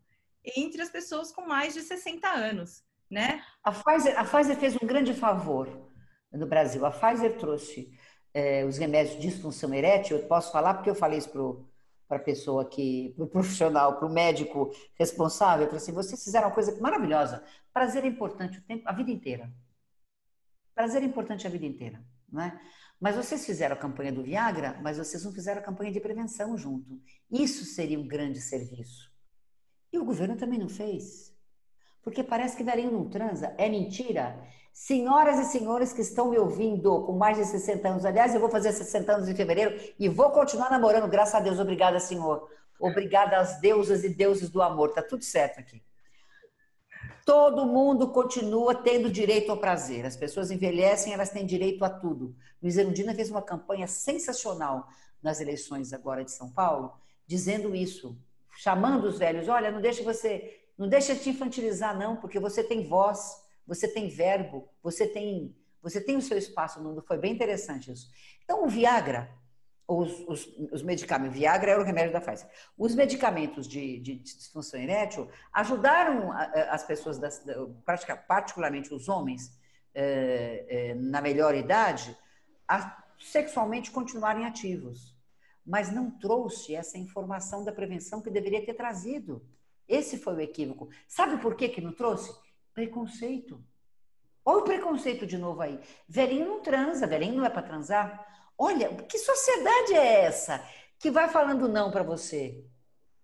[0.56, 3.44] entre as pessoas com mais de 60 anos, né?
[3.62, 5.92] A Pfizer, a Pfizer fez um grande favor
[6.32, 6.86] no Brasil.
[6.86, 7.92] A Pfizer trouxe
[8.38, 11.66] é, os remédios de disfunção erétil, eu posso falar porque eu falei isso
[12.08, 16.48] para a pessoa que, para o profissional, para o médico responsável, falei assim, vocês fizeram
[16.48, 17.44] uma coisa maravilhosa.
[17.74, 19.52] Prazer é importante o tempo, a vida inteira.
[20.76, 22.00] Prazer é importante a vida inteira,
[22.32, 22.62] não é?
[23.00, 26.56] Mas vocês fizeram a campanha do Viagra, mas vocês não fizeram a campanha de prevenção
[26.56, 27.02] junto.
[27.32, 29.12] Isso seria um grande serviço.
[29.92, 31.36] E o governo também não fez.
[32.08, 33.54] Porque parece que velhinho não transa.
[33.58, 34.42] É mentira.
[34.72, 38.50] Senhoras e senhores que estão me ouvindo com mais de 60 anos, aliás, eu vou
[38.50, 41.60] fazer 60 anos em fevereiro e vou continuar namorando, graças a Deus.
[41.60, 42.50] Obrigada, Senhor.
[42.80, 44.94] Obrigada às deusas e deuses do amor.
[44.94, 45.84] Tá tudo certo aqui.
[47.26, 50.06] Todo mundo continua tendo direito ao prazer.
[50.06, 52.34] As pessoas envelhecem, elas têm direito a tudo.
[52.64, 54.88] Luiz Erundina fez uma campanha sensacional
[55.22, 56.94] nas eleições agora de São Paulo,
[57.28, 58.18] dizendo isso,
[58.56, 62.88] chamando os velhos, olha, não deixe você, não deixa te infantilizar não, porque você tem
[62.88, 67.04] voz você tem verbo, você tem, você tem o seu espaço no mundo.
[67.06, 68.10] Foi bem interessante isso.
[68.44, 69.30] Então, o Viagra,
[69.86, 72.50] os, os, os medicamentos, Viagra era o remédio da Pfizer.
[72.78, 77.44] Os medicamentos de, de disfunção erétil ajudaram as pessoas, das,
[78.26, 79.52] particularmente os homens,
[79.94, 82.18] é, é, na melhor idade,
[82.68, 85.14] a sexualmente continuarem ativos.
[85.66, 89.46] Mas não trouxe essa informação da prevenção que deveria ter trazido.
[89.88, 90.90] Esse foi o equívoco.
[91.08, 92.34] Sabe por que, que não trouxe?
[92.74, 93.64] Preconceito.
[94.44, 95.80] Olha o preconceito de novo aí.
[96.08, 98.26] Velhinho não transa, velhinho não é para transar.
[98.58, 100.64] Olha, que sociedade é essa
[101.00, 102.64] que vai falando não para você?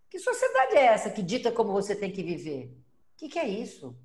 [0.10, 2.66] Que sociedade é essa que dita como você tem que viver?
[3.14, 3.98] O que, que é isso?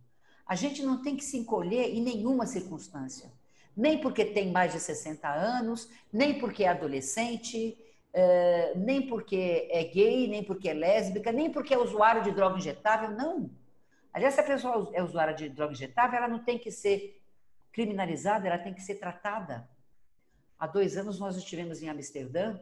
[0.47, 3.31] A gente não tem que se encolher em nenhuma circunstância.
[3.77, 7.77] Nem porque tem mais de 60 anos, nem porque é adolescente,
[8.13, 12.57] eh, nem porque é gay, nem porque é lésbica, nem porque é usuário de droga
[12.57, 13.11] injetável.
[13.11, 13.51] Não.
[14.13, 17.21] Aliás, se a pessoa é usuária de droga injetável, ela não tem que ser
[17.73, 19.69] criminalizada, ela tem que ser tratada.
[20.59, 22.59] Há dois anos nós estivemos em Amsterdã,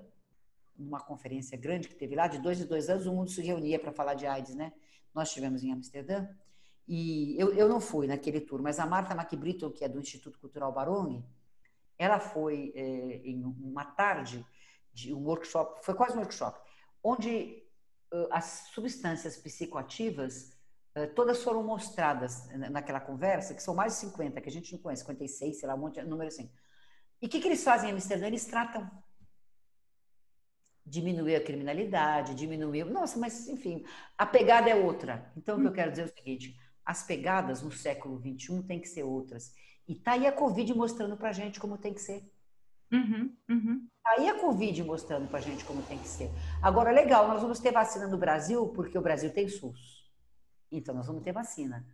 [0.79, 3.79] numa conferência grande que teve lá, de dois em dois anos o mundo se reunia
[3.79, 4.73] para falar de AIDS, né?
[5.15, 6.29] Nós estivemos em Amsterdã
[6.87, 10.39] e eu, eu não fui naquele tour, mas a Marta McBritton, que é do Instituto
[10.39, 11.25] Cultural Barong,
[11.99, 14.45] ela foi é, em uma tarde
[14.97, 16.59] de um workshop, foi quase um workshop,
[17.05, 17.63] onde
[18.13, 20.57] uh, as substâncias psicoativas
[20.97, 24.81] uh, todas foram mostradas naquela conversa, que são mais de 50, que a gente não
[24.81, 26.51] conhece, 56, sei lá, um monte de número assim.
[27.21, 28.27] E o que, que eles fazem em Amsterdã?
[28.27, 28.91] Eles tratam
[30.85, 32.85] diminuir a criminalidade, diminuir.
[32.85, 33.85] Nossa, mas enfim,
[34.17, 35.31] a pegada é outra.
[35.37, 38.81] Então, o que eu quero dizer é o seguinte: as pegadas no século XXI têm
[38.81, 39.53] que ser outras.
[39.87, 42.25] E tá aí a Covid mostrando pra gente como tem que ser.
[42.93, 43.89] Uhum, uhum.
[44.07, 46.31] Aí a Covid mostrando pra gente como tem que ser.
[46.63, 50.07] Agora, legal, nós vamos ter vacina no Brasil porque o Brasil tem SUS.
[50.71, 51.85] Então, nós vamos ter vacina.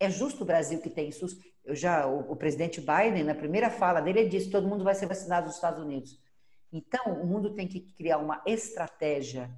[0.00, 1.38] É justo o Brasil que tem SUS.
[1.64, 4.84] Eu já, o, o presidente Biden, na primeira fala dele, ele disse que todo mundo
[4.84, 6.18] vai ser vacinado nos Estados Unidos.
[6.72, 9.50] Então, o mundo tem que criar uma estratégia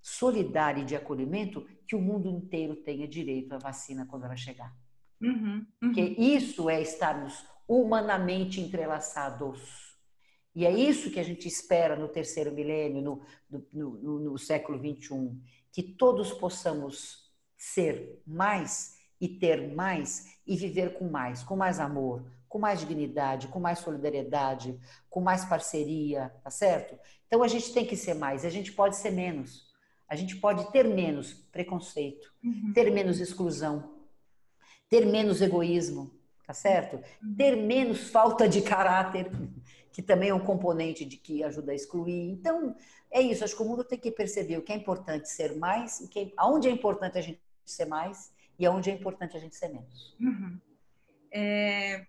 [0.00, 4.74] solidária e de acolhimento que o mundo inteiro tenha direito à vacina quando ela chegar.
[5.20, 5.66] Uhum, uhum.
[5.80, 9.83] Porque isso é estarmos humanamente entrelaçados.
[10.54, 14.78] E é isso que a gente espera no terceiro milênio, no, no, no, no século
[14.78, 15.40] 21,
[15.72, 22.24] que todos possamos ser mais e ter mais e viver com mais, com mais amor,
[22.48, 24.78] com mais dignidade, com mais solidariedade,
[25.10, 26.96] com mais parceria, tá certo?
[27.26, 29.72] Então a gente tem que ser mais, a gente pode ser menos.
[30.08, 32.72] A gente pode ter menos preconceito, uhum.
[32.72, 33.94] ter menos exclusão,
[34.88, 36.10] ter menos egoísmo,
[36.46, 37.02] tá certo?
[37.22, 37.34] Uhum.
[37.34, 39.30] Ter menos falta de caráter,
[39.94, 42.28] que também é um componente de que ajuda a excluir.
[42.28, 42.74] Então,
[43.12, 46.00] é isso, acho que o mundo tem que perceber o que é importante ser mais,
[46.00, 49.40] o que é, aonde é importante a gente ser mais e aonde é importante a
[49.40, 50.16] gente ser menos.
[50.18, 50.58] Uhum.
[51.30, 52.04] É,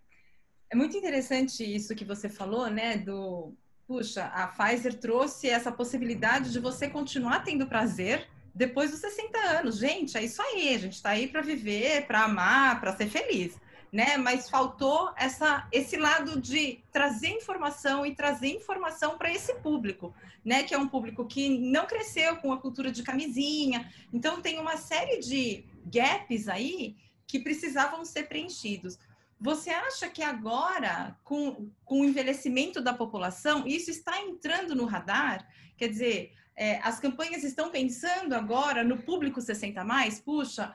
[0.71, 2.97] é muito interessante isso que você falou, né?
[2.97, 3.53] Do
[3.87, 9.77] puxa, a Pfizer trouxe essa possibilidade de você continuar tendo prazer depois dos 60 anos.
[9.77, 13.55] Gente, é isso aí, a gente está aí para viver, para amar, para ser feliz.
[13.91, 14.17] Né?
[14.17, 20.63] Mas faltou essa, esse lado de trazer informação e trazer informação para esse público, né?
[20.63, 23.89] Que é um público que não cresceu com a cultura de camisinha.
[24.11, 28.99] Então tem uma série de gaps aí que precisavam ser preenchidos.
[29.39, 35.47] Você acha que agora, com, com o envelhecimento da população, isso está entrando no radar?
[35.77, 40.19] Quer dizer, é, as campanhas estão pensando agora no público 60 mais?
[40.19, 40.73] Puxa,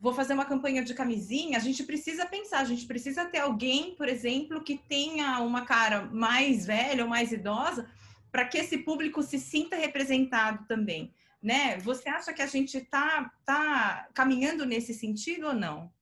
[0.00, 3.94] vou fazer uma campanha de camisinha, a gente precisa pensar, a gente precisa ter alguém,
[3.94, 7.86] por exemplo, que tenha uma cara mais velha ou mais idosa,
[8.32, 11.76] para que esse público se sinta representado também, né?
[11.78, 15.92] Você acha que a gente está tá caminhando nesse sentido ou não?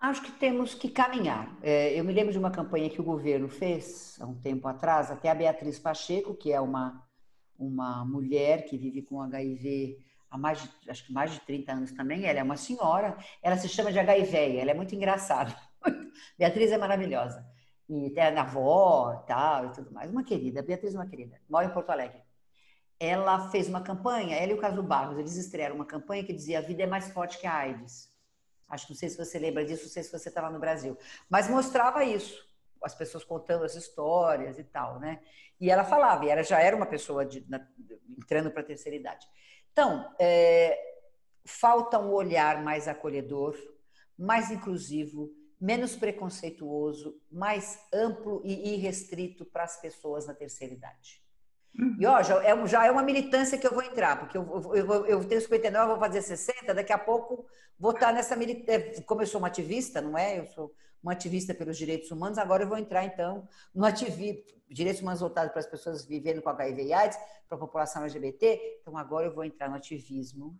[0.00, 1.54] Acho que temos que caminhar.
[1.62, 5.10] É, eu me lembro de uma campanha que o governo fez há um tempo atrás,
[5.10, 7.06] até a Beatriz Pacheco, que é uma,
[7.58, 9.98] uma mulher que vive com HIV
[10.30, 12.24] há mais de, acho que mais de 30 anos também.
[12.24, 15.54] Ela é uma senhora, ela se chama de HIV, ela é muito engraçada.
[16.38, 17.44] Beatriz é maravilhosa.
[17.88, 20.10] E tem a avó tal e tudo mais.
[20.10, 22.22] Uma querida, Beatriz é uma querida, mora em Porto Alegre.
[22.98, 26.58] Ela fez uma campanha, ela e o Caso Barros, eles estrearam uma campanha que dizia
[26.58, 28.10] a vida é mais forte que a AIDS.
[28.68, 30.96] Acho que não sei se você lembra disso, não sei se você estava no Brasil.
[31.28, 32.46] Mas mostrava isso,
[32.84, 35.20] as pessoas contando as histórias e tal, né?
[35.60, 37.66] E ela falava, e ela já era uma pessoa de, na,
[38.16, 39.26] entrando para a terceira idade.
[39.72, 40.78] Então, é,
[41.44, 43.56] falta um olhar mais acolhedor,
[44.18, 45.30] mais inclusivo,
[45.60, 51.22] menos preconceituoso, mais amplo e irrestrito para as pessoas na terceira idade.
[51.78, 51.96] Uhum.
[52.00, 54.74] E ó, já é, já é uma militância que eu vou entrar, porque eu, eu,
[54.74, 57.46] eu, eu tenho 59, eu vou fazer 60, daqui a pouco
[57.78, 59.02] vou estar nessa militância.
[59.04, 60.38] Como eu sou uma ativista, não é?
[60.38, 65.02] Eu sou uma ativista pelos direitos humanos, agora eu vou entrar então no ativismo, direitos
[65.02, 68.78] humanos voltados para as pessoas vivendo com HIV e AIDS, para a população LGBT.
[68.80, 70.58] Então agora eu vou entrar no ativismo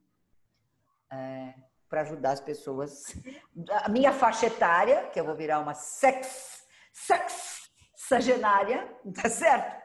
[1.13, 1.55] é,
[1.89, 3.15] para ajudar as pessoas.
[3.85, 9.81] A minha faixa etária, que eu vou virar uma sex, sex, sagenária, tá certo?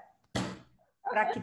[1.05, 1.39] para que,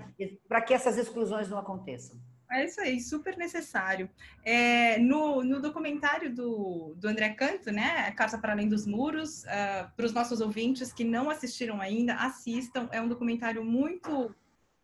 [0.67, 2.21] que essas exclusões não aconteçam.
[2.53, 4.11] É isso aí, super necessário.
[4.45, 9.91] É, no, no documentário do, do André Canto, né, Carta para Além dos Muros, uh,
[9.97, 12.91] para os nossos ouvintes que não assistiram ainda, assistam.
[12.93, 14.35] É um documentário muito,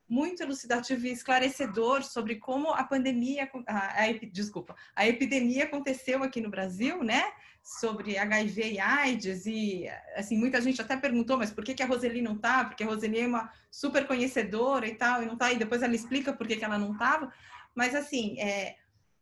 [0.09, 6.41] muito elucidativo e esclarecedor sobre como a pandemia, a, a, desculpa, a epidemia aconteceu aqui
[6.41, 7.23] no Brasil, né?
[7.69, 11.87] sobre HIV e AIDS e assim muita gente até perguntou mas por que, que a
[11.87, 15.53] Roseli não tá porque a Roseli é uma super conhecedora e tal e não tá
[15.53, 17.31] e depois ela explica por que, que ela não tava
[17.79, 18.75] mas assim é,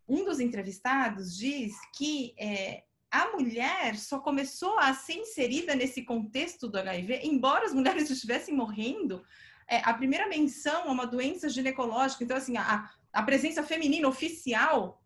[0.09, 6.67] um dos entrevistados diz que é, a mulher só começou a ser inserida nesse contexto
[6.67, 9.23] do HIV embora as mulheres estivessem morrendo
[9.69, 15.03] é, a primeira menção a uma doença ginecológica então assim a, a presença feminina oficial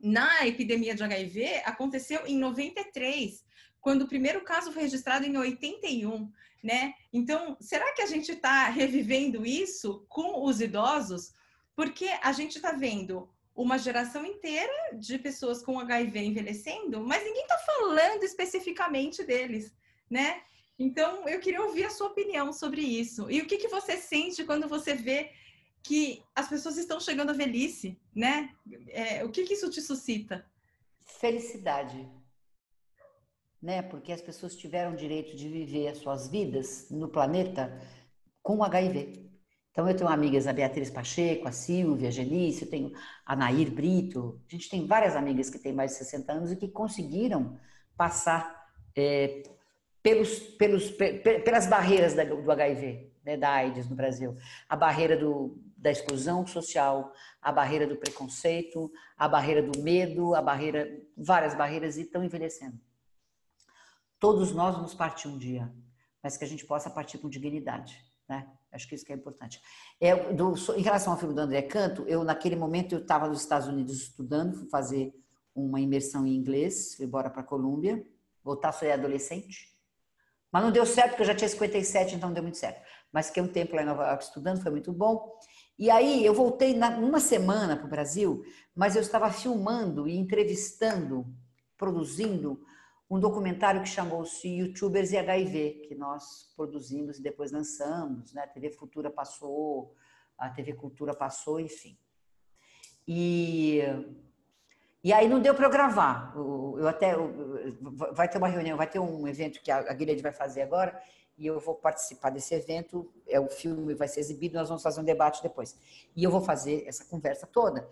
[0.00, 3.44] na epidemia de HIV aconteceu em 93,
[3.80, 6.30] quando o primeiro caso foi registrado em 81,
[6.62, 6.94] né?
[7.12, 11.32] Então, será que a gente está revivendo isso com os idosos?
[11.78, 17.42] Porque a gente está vendo uma geração inteira de pessoas com HIV envelhecendo, mas ninguém
[17.42, 19.72] está falando especificamente deles,
[20.10, 20.42] né?
[20.76, 23.30] Então, eu queria ouvir a sua opinião sobre isso.
[23.30, 25.30] E o que, que você sente quando você vê
[25.80, 28.52] que as pessoas estão chegando à velhice, né?
[28.88, 30.44] É, o que, que isso te suscita?
[31.20, 32.10] Felicidade.
[33.62, 33.82] Né?
[33.82, 37.80] Porque as pessoas tiveram o direito de viver as suas vidas no planeta
[38.42, 39.27] com HIV.
[39.70, 42.92] Então, eu tenho amigas, a Beatriz Pacheco, a Silvia, a Genice, eu tenho
[43.24, 44.40] a Nair Brito.
[44.48, 47.58] A gente tem várias amigas que têm mais de 60 anos e que conseguiram
[47.96, 49.42] passar é,
[50.02, 54.36] pelos, pelos, pelas barreiras do HIV, né, da AIDS no Brasil.
[54.68, 60.42] A barreira do, da exclusão social, a barreira do preconceito, a barreira do medo, a
[60.42, 62.80] barreira, várias barreiras e estão envelhecendo.
[64.18, 65.72] Todos nós vamos partir um dia,
[66.22, 68.50] mas que a gente possa partir com dignidade, né?
[68.72, 69.60] Acho que isso que é importante.
[70.00, 73.40] É, do, em relação ao filme do André Canto, eu naquele momento eu estava nos
[73.40, 75.14] Estados Unidos estudando, fui fazer
[75.54, 78.04] uma imersão em inglês, fui embora para a Colômbia,
[78.44, 79.74] voltar sou adolescente,
[80.52, 82.80] mas não deu certo porque eu já tinha 57, então não deu muito certo.
[83.12, 85.38] Mas fiquei um tempo lá em Nova York estudando, foi muito bom.
[85.78, 88.42] E aí eu voltei na, uma semana para o Brasil,
[88.74, 91.26] mas eu estava filmando e entrevistando,
[91.76, 92.60] produzindo
[93.10, 98.42] um documentário que chamou-se YouTubers e HIV, que nós produzimos e depois lançamos, né?
[98.42, 99.94] A TV Futura passou,
[100.36, 101.96] a TV Cultura passou, enfim.
[103.06, 103.82] E
[105.02, 106.32] e aí não deu para eu gravar.
[106.36, 107.14] Eu até
[108.12, 111.00] vai ter uma reunião, vai ter um evento que a Guilherme vai fazer agora
[111.36, 113.10] e eu vou participar desse evento.
[113.26, 115.76] É o filme vai ser exibido, nós vamos fazer um debate depois.
[116.16, 117.88] E eu vou fazer essa conversa toda.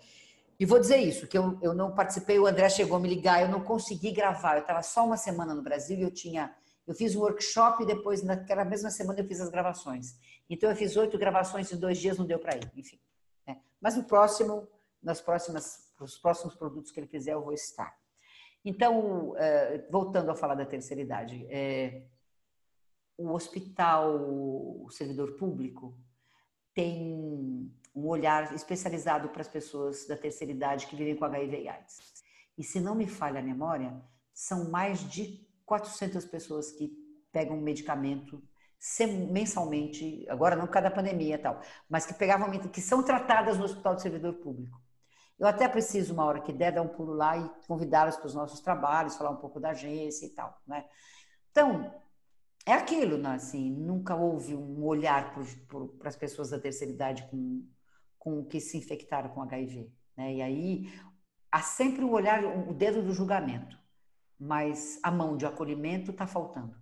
[0.59, 3.43] E vou dizer isso, que eu, eu não participei, o André chegou a me ligar,
[3.43, 4.57] eu não consegui gravar.
[4.57, 6.55] Eu estava só uma semana no Brasil e eu tinha
[6.87, 10.17] eu fiz um workshop e depois, naquela mesma semana, eu fiz as gravações.
[10.49, 13.01] Então, eu fiz oito gravações em dois dias, não deu para ir, enfim.
[13.47, 13.61] Né?
[13.81, 14.69] Mas no próximo,
[15.03, 17.97] nas próximas os próximos produtos que ele fizer, eu vou estar.
[18.65, 22.03] Então, é, voltando a falar da terceira idade, é,
[23.17, 25.97] o hospital, o servidor público,
[26.75, 27.46] tem
[28.07, 32.25] um olhar especializado para as pessoas da terceira idade que vivem com HIV e AIDS.
[32.57, 34.01] E se não me falha a memória,
[34.33, 36.93] são mais de 400 pessoas que
[37.33, 38.43] pegam medicamento
[39.31, 43.59] mensalmente, agora não por causa da pandemia e tal, mas que pegavam que são tratadas
[43.59, 44.81] no hospital de servidor público.
[45.39, 48.35] Eu até preciso, uma hora que der, dar um pulo lá e convidá-los para os
[48.35, 50.85] nossos trabalhos, falar um pouco da agência e tal, né?
[51.51, 51.93] Então,
[52.65, 53.35] é aquilo, né?
[53.35, 55.35] assim, nunca houve um olhar
[55.99, 57.67] para as pessoas da terceira idade com,
[58.27, 60.35] com que se infectaram com HIV, né?
[60.35, 60.93] E aí,
[61.49, 63.79] há sempre o olhar, o dedo do julgamento,
[64.37, 66.75] mas a mão de acolhimento está faltando.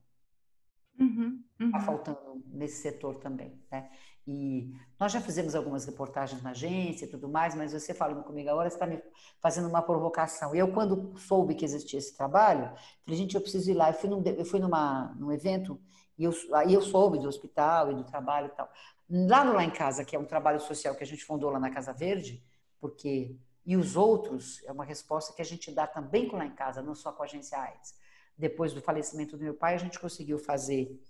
[0.95, 1.71] Está uhum, uhum.
[1.71, 3.91] Tá faltando nesse setor também, né?
[4.27, 8.49] E nós já fizemos algumas reportagens na agência e tudo mais, mas você falando comigo
[8.49, 9.03] agora, você está me
[9.39, 10.55] fazendo uma provocação.
[10.55, 12.73] Eu, quando soube que existia esse trabalho,
[13.05, 13.91] falei, gente, eu preciso ir lá.
[13.91, 15.79] Eu fui, num, eu fui numa, num evento
[16.17, 18.71] e eu, aí eu soube do hospital e do trabalho e tal.
[19.09, 21.61] Lá no Lá em Casa, que é um trabalho social que a gente fundou lá
[21.61, 22.43] na Casa Verde,
[22.81, 23.37] porque.
[23.67, 26.83] E os outros, é uma resposta que a gente dá também com Lá em Casa,
[26.83, 27.95] não só com a agência AIDS.
[28.37, 31.01] Depois do falecimento do meu pai, a gente conseguiu fazer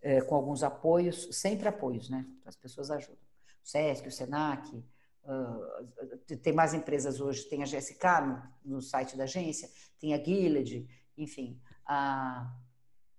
[0.00, 2.24] é, com alguns apoios, sempre apoios, né?
[2.44, 3.16] As pessoas ajudam.
[3.64, 4.72] O SESC, o SENAC,
[5.24, 8.04] uh, tem mais empresas hoje, tem a GSK
[8.64, 11.60] no, no site da agência, tem a Gilead, enfim.
[11.84, 12.54] A,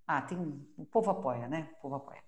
[0.06, 0.38] ah, tem
[0.78, 1.68] o povo apoia, né?
[1.78, 2.22] O povo apoia.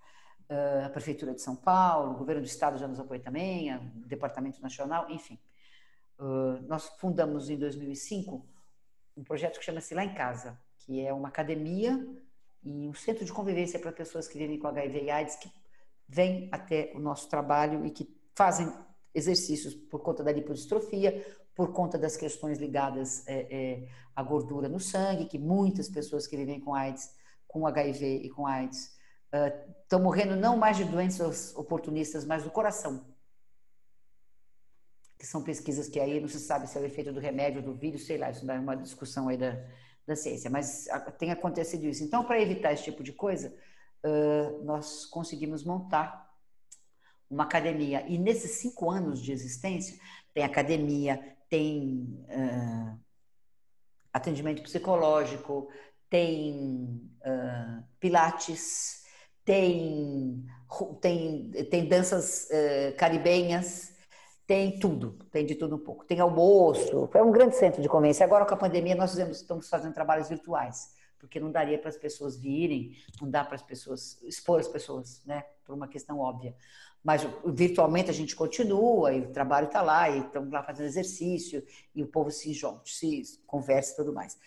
[0.50, 4.08] Uh, a Prefeitura de São Paulo, o Governo do Estado já nos apoia também, o
[4.08, 5.38] Departamento Nacional, enfim.
[6.18, 8.44] Uh, nós fundamos em 2005
[9.16, 12.04] um projeto que chama-se Lá em Casa, que é uma academia
[12.64, 15.50] e um centro de convivência para pessoas que vivem com HIV e AIDS que
[16.08, 18.72] vêm até o nosso trabalho e que fazem
[19.14, 24.80] exercícios por conta da lipodistrofia, por conta das questões ligadas é, é, à gordura no
[24.80, 27.14] sangue, que muitas pessoas que vivem com AIDS,
[27.46, 28.98] com HIV e com AIDS,
[29.32, 33.04] estão uh, morrendo não mais de doenças oportunistas, mas do coração.
[35.18, 37.74] Que são pesquisas que aí não se sabe se é o efeito do remédio, do
[37.74, 39.56] vírus, sei lá, isso é uma discussão aí da,
[40.06, 42.02] da ciência, mas tem acontecido isso.
[42.02, 43.54] Então, para evitar esse tipo de coisa,
[44.04, 46.28] uh, nós conseguimos montar
[47.28, 48.04] uma academia.
[48.08, 49.98] E nesses cinco anos de existência,
[50.34, 52.98] tem academia, tem uh,
[54.12, 55.68] atendimento psicológico,
[56.08, 58.99] tem uh, pilates,
[59.50, 60.44] tem,
[61.00, 62.48] tem, tem danças
[62.96, 63.92] caribenhas,
[64.46, 66.04] tem tudo, tem de tudo um pouco.
[66.04, 68.24] Tem almoço, é um grande centro de convivência.
[68.24, 71.96] Agora com a pandemia nós fizemos, estamos fazendo trabalhos virtuais, porque não daria para as
[71.96, 75.44] pessoas virem, não dá para as pessoas expor as pessoas, né?
[75.64, 76.54] Por uma questão óbvia.
[77.02, 81.64] Mas virtualmente a gente continua, e o trabalho está lá, e estamos lá fazendo exercício,
[81.92, 84.38] e o povo se junta, se conversa e tudo mais.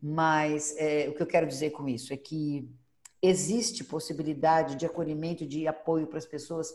[0.00, 2.68] Mas é, o que eu quero dizer com isso é que
[3.26, 6.74] existe possibilidade de acolhimento, de apoio para as pessoas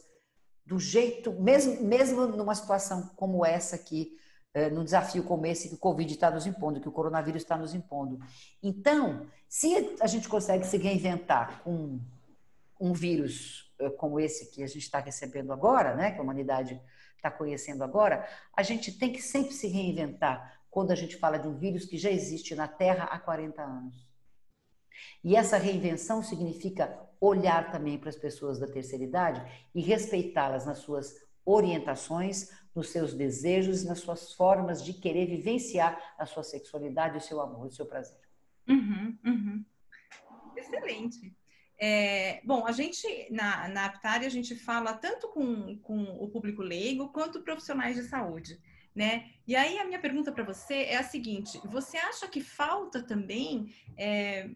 [0.66, 4.18] do jeito, mesmo, mesmo numa situação como essa aqui,
[4.54, 7.58] é, num desafio como esse que o Covid está nos impondo, que o coronavírus está
[7.58, 8.20] nos impondo.
[8.62, 12.00] Então, se a gente consegue se reinventar com
[12.80, 16.82] um vírus eh, como esse que a gente está recebendo agora, né, que a humanidade
[17.16, 21.48] está conhecendo agora, a gente tem que sempre se reinventar quando a gente fala de
[21.48, 24.09] um vírus que já existe na Terra há 40 anos.
[25.24, 30.80] E essa reinvenção significa olhar também para as pessoas da terceira idade e respeitá-las nas
[30.80, 31.16] suas
[31.46, 37.42] orientações, nos seus desejos, nas suas formas de querer vivenciar a sua sexualidade, o seu
[37.42, 38.20] amor, o seu prazer.
[38.68, 39.66] Uhum, uhum.
[40.56, 41.36] Excelente.
[41.82, 46.62] É, bom, a gente, na, na Aptari, a gente fala tanto com, com o público
[46.62, 48.60] leigo quanto profissionais de saúde,
[48.94, 49.30] né?
[49.48, 53.74] E aí a minha pergunta para você é a seguinte: você acha que falta também
[53.98, 54.50] é,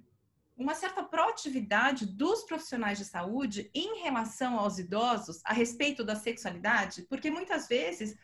[0.56, 7.04] uma certa proatividade dos profissionais de saúde em relação aos idosos a respeito da sexualidade?
[7.04, 8.16] Porque muitas vezes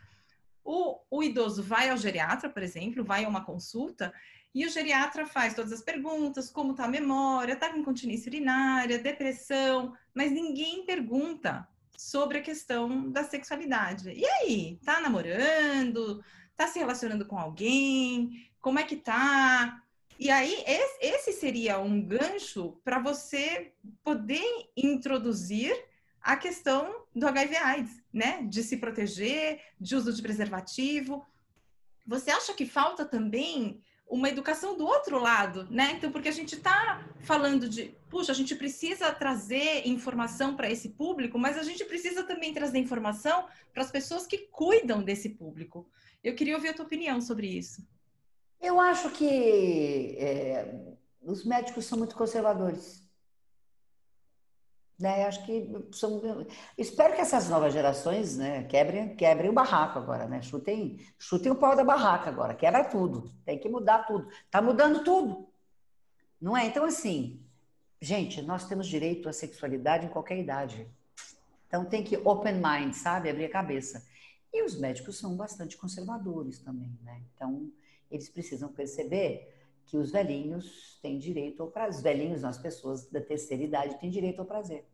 [0.64, 4.14] o, o idoso vai ao geriatra, por exemplo, vai a uma consulta
[4.54, 8.98] e o geriatra faz todas as perguntas, como está a memória, está com incontinência urinária,
[8.98, 11.68] depressão, mas ninguém pergunta
[11.98, 14.10] sobre a questão da sexualidade.
[14.10, 16.24] E aí, tá namorando?
[16.56, 18.50] Tá se relacionando com alguém?
[18.60, 19.82] Como é que tá?
[20.20, 20.66] E aí,
[21.00, 23.72] esse seria um gancho para você
[24.04, 24.44] poder
[24.76, 25.74] introduzir
[26.22, 28.44] a questão do HIV/AIDS, né?
[28.44, 31.26] De se proteger, de uso de preservativo.
[32.06, 35.94] Você acha que falta também uma educação do outro lado, né?
[35.94, 40.90] Então, porque a gente está falando de, puxa, a gente precisa trazer informação para esse
[40.90, 45.88] público, mas a gente precisa também trazer informação para as pessoas que cuidam desse público.
[46.22, 47.88] Eu queria ouvir a tua opinião sobre isso.
[48.62, 53.04] Eu acho que é, os médicos são muito conservadores.
[55.00, 55.26] Né?
[55.26, 56.22] Acho que são,
[56.78, 60.42] espero que essas novas gerações né, quebrem, quebrem o barraco agora, né?
[60.42, 64.28] Chutem, chutem o pau da barraca agora, quebra tudo, tem que mudar tudo.
[64.30, 65.48] Está mudando tudo.
[66.42, 66.66] Não é?
[66.66, 67.42] Então, assim,
[68.02, 70.86] gente, nós temos direito à sexualidade em qualquer idade.
[71.68, 73.30] Então tem que open mind, sabe?
[73.30, 74.06] Abrir a cabeça.
[74.52, 77.22] E os médicos são bastante conservadores também, né?
[77.34, 77.72] Então,
[78.10, 79.56] eles precisam perceber
[79.86, 81.96] que os velhinhos têm direito ao prazer.
[81.96, 84.86] Os velhinhos, as pessoas da terceira idade, têm direito ao prazer.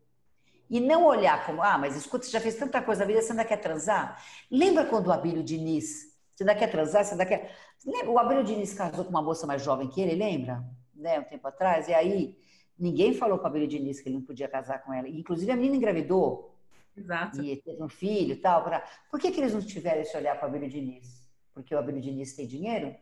[0.69, 3.31] E não olhar como, ah, mas escuta, você já fez tanta coisa na vida, você
[3.31, 4.23] ainda quer transar?
[4.49, 7.55] Lembra quando o Abílio Diniz, você ainda quer transar, você ainda quer...
[7.85, 8.11] Lembra?
[8.11, 10.63] O Abílio Diniz casou com uma moça mais jovem que ele, lembra?
[10.95, 12.37] Né, um tempo atrás, e aí
[12.79, 15.07] ninguém falou com o Abílio Diniz que ele não podia casar com ela.
[15.07, 16.55] Inclusive a menina engravidou.
[16.97, 17.41] Exato.
[17.43, 18.63] E teve um filho e tal.
[18.63, 18.79] Pra...
[19.11, 21.25] Por que, que eles não tiveram esse olhar para o Abílio Diniz?
[21.53, 22.95] Porque o Abílio Diniz tem dinheiro?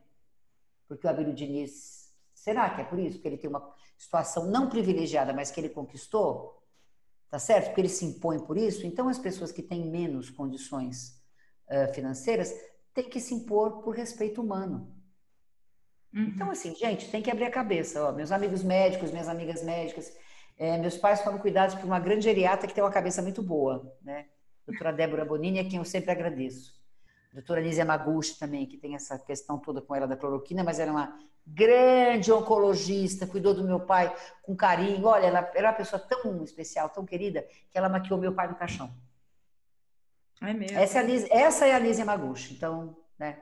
[0.88, 3.19] Porque o Abílio Diniz, será que é por isso?
[3.19, 6.61] que ele tem uma situação não privilegiada, mas que ele conquistou?
[7.29, 7.67] Tá certo?
[7.67, 8.86] Porque ele se impõe por isso.
[8.86, 11.19] Então, as pessoas que têm menos condições
[11.67, 12.53] uh, financeiras
[12.93, 14.95] têm que se impor por respeito humano.
[16.13, 16.25] Uhum.
[16.25, 18.07] Então, assim, gente, tem que abrir a cabeça.
[18.07, 20.15] Ó, meus amigos médicos, minhas amigas médicas,
[20.59, 23.91] é, meus pais foram cuidados por uma grande geriatra que tem uma cabeça muito boa,
[24.03, 24.27] né?
[24.67, 26.82] Doutora Débora Bonini, a quem eu sempre agradeço
[27.34, 30.91] doutora Nízia Maguchi também, que tem essa questão toda com ela da cloroquina, mas era
[30.91, 35.05] uma grande oncologista, cuidou do meu pai com carinho.
[35.05, 38.55] Olha, ela era uma pessoa tão especial, tão querida, que ela maquiou meu pai no
[38.55, 38.93] caixão.
[40.41, 40.77] É mesmo?
[40.77, 42.53] Essa é a, Liz, essa é a Nízia Maguchi.
[42.53, 43.41] Então, né,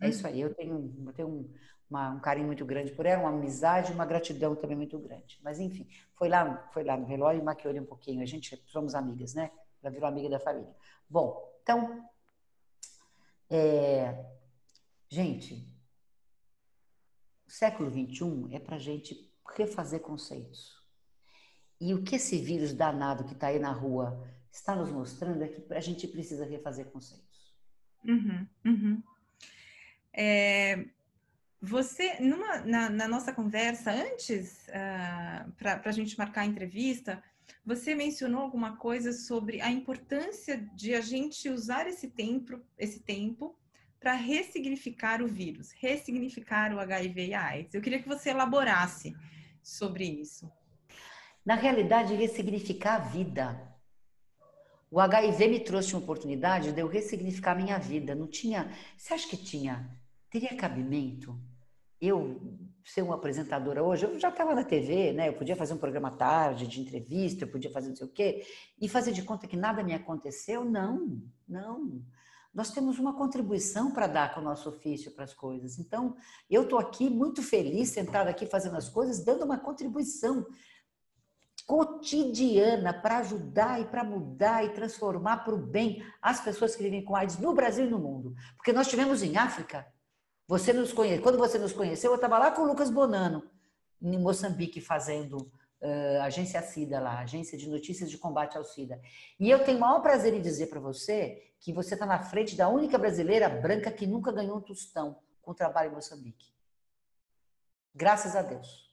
[0.00, 0.40] é isso aí.
[0.40, 1.54] Eu tenho, eu tenho um,
[1.90, 5.38] uma, um carinho muito grande por ela, uma amizade, uma gratidão também muito grande.
[5.42, 8.22] Mas, enfim, foi lá, foi lá no relógio e maquiou ele um pouquinho.
[8.22, 9.50] A gente somos amigas, né?
[9.82, 10.74] Ela virou amiga da família.
[11.08, 12.04] Bom, então,
[13.50, 14.24] é,
[15.08, 15.72] gente,
[17.46, 20.76] o século XXI é para gente refazer conceitos.
[21.80, 25.48] E o que esse vírus danado que está aí na rua está nos mostrando é
[25.48, 27.54] que a gente precisa refazer conceitos.
[28.04, 29.02] Uhum, uhum.
[30.12, 30.86] É,
[31.60, 37.22] você, numa, na, na, nossa conversa antes, uh, ah, para a gente marcar a entrevista,
[37.64, 43.58] você mencionou alguma coisa sobre a importância de a gente usar esse tempo, esse tempo
[43.98, 47.74] para ressignificar o vírus, ressignificar o HIV e a AIDS.
[47.74, 49.16] Eu queria que você elaborasse
[49.62, 50.50] sobre isso.
[51.44, 53.76] Na realidade, ressignificar a vida.
[54.90, 58.14] O HIV me trouxe uma oportunidade de eu ressignificar minha vida.
[58.14, 58.72] Não tinha.
[58.96, 59.90] Você acha que tinha?
[60.30, 61.38] Teria cabimento?
[62.00, 62.40] Eu
[62.86, 65.28] ser uma apresentadora hoje, eu já estava na TV, né?
[65.28, 68.46] Eu podia fazer um programa tarde de entrevista, eu podia fazer não sei o quê,
[68.80, 70.64] e fazer de conta que nada me aconteceu?
[70.64, 72.00] Não, não.
[72.54, 75.80] Nós temos uma contribuição para dar com o nosso ofício para as coisas.
[75.80, 76.16] Então,
[76.48, 80.46] eu estou aqui muito feliz, sentada aqui fazendo as coisas, dando uma contribuição
[81.66, 87.04] cotidiana para ajudar e para mudar e transformar para o bem as pessoas que vivem
[87.04, 88.32] com AIDS no Brasil e no mundo.
[88.56, 89.84] Porque nós tivemos em África
[90.46, 93.42] você nos conhece, quando você nos conheceu, eu estava lá com o Lucas Bonano,
[94.00, 99.00] em Moçambique, fazendo uh, agência SIDA lá, agência de notícias de combate ao SIDA.
[99.40, 102.56] E eu tenho o maior prazer em dizer para você que você está na frente
[102.56, 106.54] da única brasileira branca que nunca ganhou um tostão com trabalho em Moçambique.
[107.94, 108.86] Graças a Deus.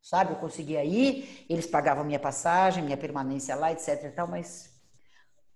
[0.00, 4.78] Sabe, eu conseguia ir, eles pagavam minha passagem, minha permanência lá, etc e tal, mas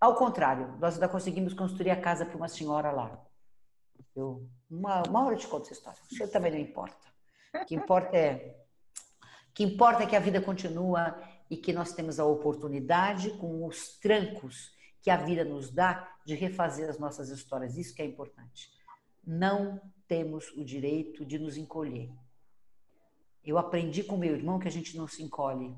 [0.01, 3.25] ao contrário, nós ainda conseguimos construir a casa para uma senhora lá.
[4.17, 6.01] Eu uma, uma hora eu te conto essa história.
[6.11, 7.07] Isso também não importa.
[7.55, 8.59] O que importa é
[9.55, 13.99] que importa é que a vida continua e que nós temos a oportunidade, com os
[13.99, 17.77] trancos que a vida nos dá, de refazer as nossas histórias.
[17.77, 18.71] Isso que é importante.
[19.23, 22.11] Não temos o direito de nos encolher.
[23.45, 25.77] Eu aprendi com meu irmão que a gente não se encolhe.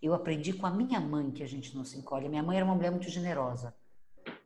[0.00, 2.28] Eu aprendi com a minha mãe que a gente não se encolhe.
[2.28, 3.72] Minha mãe era uma mulher muito generosa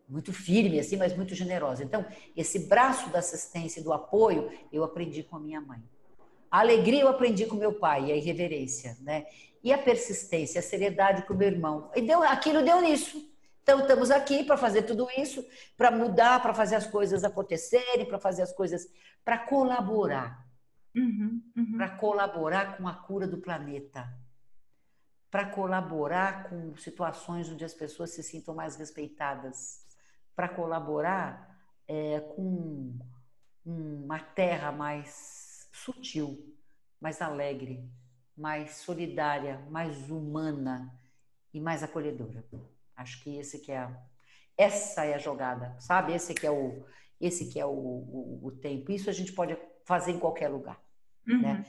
[0.08, 1.82] muito firme, assim, mas muito generosa.
[1.82, 2.04] Então,
[2.36, 5.82] esse braço da assistência e do apoio, eu aprendi com a minha mãe.
[6.50, 9.26] A alegria eu aprendi com meu pai, a irreverência, né?
[9.62, 11.90] E a persistência, a seriedade com o meu irmão.
[11.94, 13.32] E deu, aquilo deu nisso.
[13.62, 15.44] Então, estamos aqui para fazer tudo isso,
[15.76, 18.88] para mudar, para fazer as coisas acontecerem, para fazer as coisas,
[19.24, 20.46] para colaborar.
[20.94, 21.76] Uhum, uhum.
[21.76, 24.08] Para colaborar com a cura do planeta.
[25.28, 29.85] Para colaborar com situações onde as pessoas se sintam mais respeitadas
[30.36, 31.58] para colaborar
[31.88, 32.94] é, com
[33.64, 36.54] uma terra mais sutil,
[37.00, 37.90] mais alegre,
[38.36, 40.94] mais solidária, mais humana
[41.52, 42.44] e mais acolhedora.
[42.94, 43.96] Acho que esse que é a,
[44.56, 46.12] essa é a jogada, sabe?
[46.12, 46.84] Esse que é o
[47.18, 48.92] esse que é o, o, o tempo.
[48.92, 49.56] Isso a gente pode
[49.86, 50.78] fazer em qualquer lugar,
[51.26, 51.40] uhum.
[51.40, 51.64] né?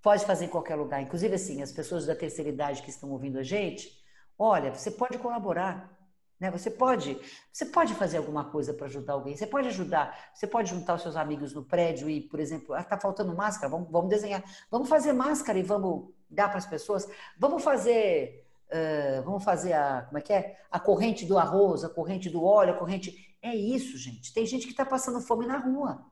[0.00, 1.02] Pode fazer em qualquer lugar.
[1.02, 4.02] Inclusive assim, as pessoas da terceira idade que estão ouvindo a gente,
[4.38, 5.97] olha, você pode colaborar.
[6.38, 6.50] Né?
[6.50, 7.18] Você pode,
[7.52, 9.36] você pode fazer alguma coisa para ajudar alguém.
[9.36, 10.30] Você pode ajudar.
[10.32, 13.68] Você pode juntar os seus amigos no prédio e, por exemplo, está ah, faltando máscara.
[13.68, 14.42] Vamos, vamos desenhar.
[14.70, 17.08] Vamos fazer máscara e vamos dar para as pessoas.
[17.38, 20.58] Vamos fazer, uh, vamos fazer a, como é que é?
[20.70, 23.36] A corrente do arroz, a corrente do óleo, a corrente.
[23.42, 24.32] É isso, gente.
[24.32, 26.06] Tem gente que está passando fome na rua.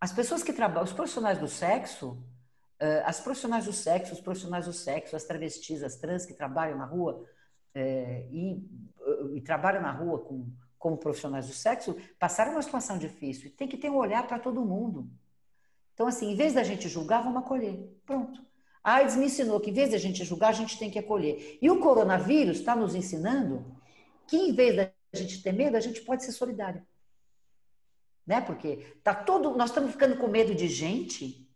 [0.00, 2.22] As pessoas que trabalham, os profissionais do sexo,
[3.04, 6.84] as profissionais do sexo, os profissionais do sexo, as travestis, as trans que trabalham na
[6.84, 7.24] rua
[8.30, 8.62] e
[9.34, 10.46] e trabalham na rua com,
[10.78, 13.52] como profissionais do sexo, passaram uma situação difícil.
[13.56, 15.10] Tem que ter um olhar para todo mundo.
[15.94, 17.74] Então, assim, em vez da gente julgar, vamos acolher.
[18.04, 18.44] Pronto.
[18.84, 21.58] A AIDS me ensinou que, em vez da gente julgar, a gente tem que acolher.
[21.60, 23.64] E o coronavírus está nos ensinando
[24.28, 26.86] que, em vez da gente ter medo, a gente pode ser solidário.
[28.26, 28.40] Né?
[28.40, 31.50] Porque tá todo, nós estamos ficando com medo de gente.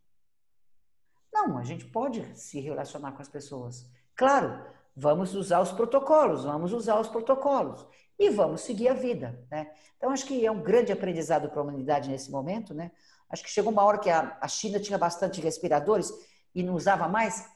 [1.33, 3.89] Não, a gente pode se relacionar com as pessoas.
[4.17, 4.65] Claro,
[4.95, 7.87] vamos usar os protocolos, vamos usar os protocolos
[8.19, 9.73] e vamos seguir a vida, né?
[9.97, 12.91] Então acho que é um grande aprendizado para a humanidade nesse momento, né?
[13.29, 16.13] Acho que chegou uma hora que a, a China tinha bastante respiradores
[16.55, 17.49] e não usava mais.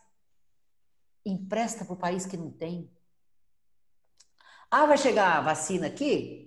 [1.27, 2.91] Empresta para o país que não tem.
[4.71, 6.45] Ah, vai chegar a vacina aqui?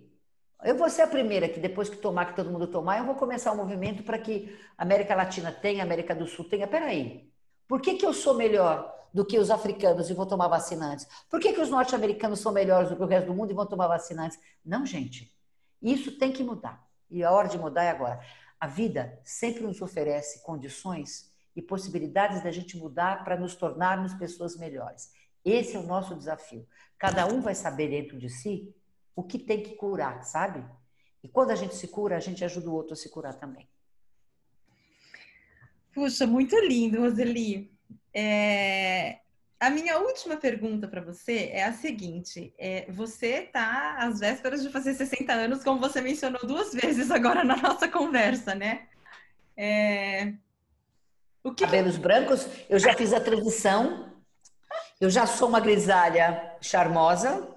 [0.64, 3.16] Eu vou ser a primeira que depois que tomar, que todo mundo tomar, eu vou
[3.16, 6.68] começar um movimento para que a América Latina tenha, a América do Sul tenha.
[6.68, 7.32] Peraí,
[7.68, 11.08] por que, que eu sou melhor do que os africanos e vão tomar vacina antes?
[11.28, 13.66] Por que, que os norte-americanos são melhores do que o resto do mundo e vão
[13.66, 14.40] tomar vacina antes?
[14.64, 15.36] Não, gente.
[15.82, 16.88] Isso tem que mudar.
[17.10, 18.20] E a hora de mudar é agora.
[18.60, 24.56] A vida sempre nos oferece condições e possibilidades da gente mudar para nos tornarmos pessoas
[24.56, 25.12] melhores.
[25.44, 26.68] Esse é o nosso desafio.
[26.96, 28.72] Cada um vai saber dentro de si
[29.16, 30.64] o que tem que curar, sabe?
[31.24, 33.68] E quando a gente se cura, a gente ajuda o outro a se curar também.
[35.92, 37.76] Puxa, muito lindo, Roseli.
[38.20, 39.20] É,
[39.60, 44.72] a minha última pergunta para você é a seguinte: é, você está às vésperas de
[44.72, 48.88] fazer 60 anos, como você mencionou duas vezes agora na nossa conversa, né?
[49.56, 50.34] É,
[51.44, 52.02] o que Cabelos que...
[52.02, 54.12] brancos, eu já fiz a transição,
[55.00, 57.56] eu já sou uma grisalha charmosa.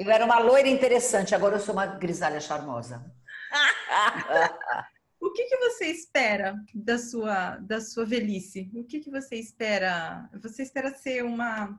[0.00, 3.04] Eu era uma loira interessante, agora eu sou uma grisalha charmosa.
[5.28, 8.70] O que, que você espera da sua, da sua velhice?
[8.72, 10.26] O que, que você espera?
[10.42, 11.78] Você espera ser uma,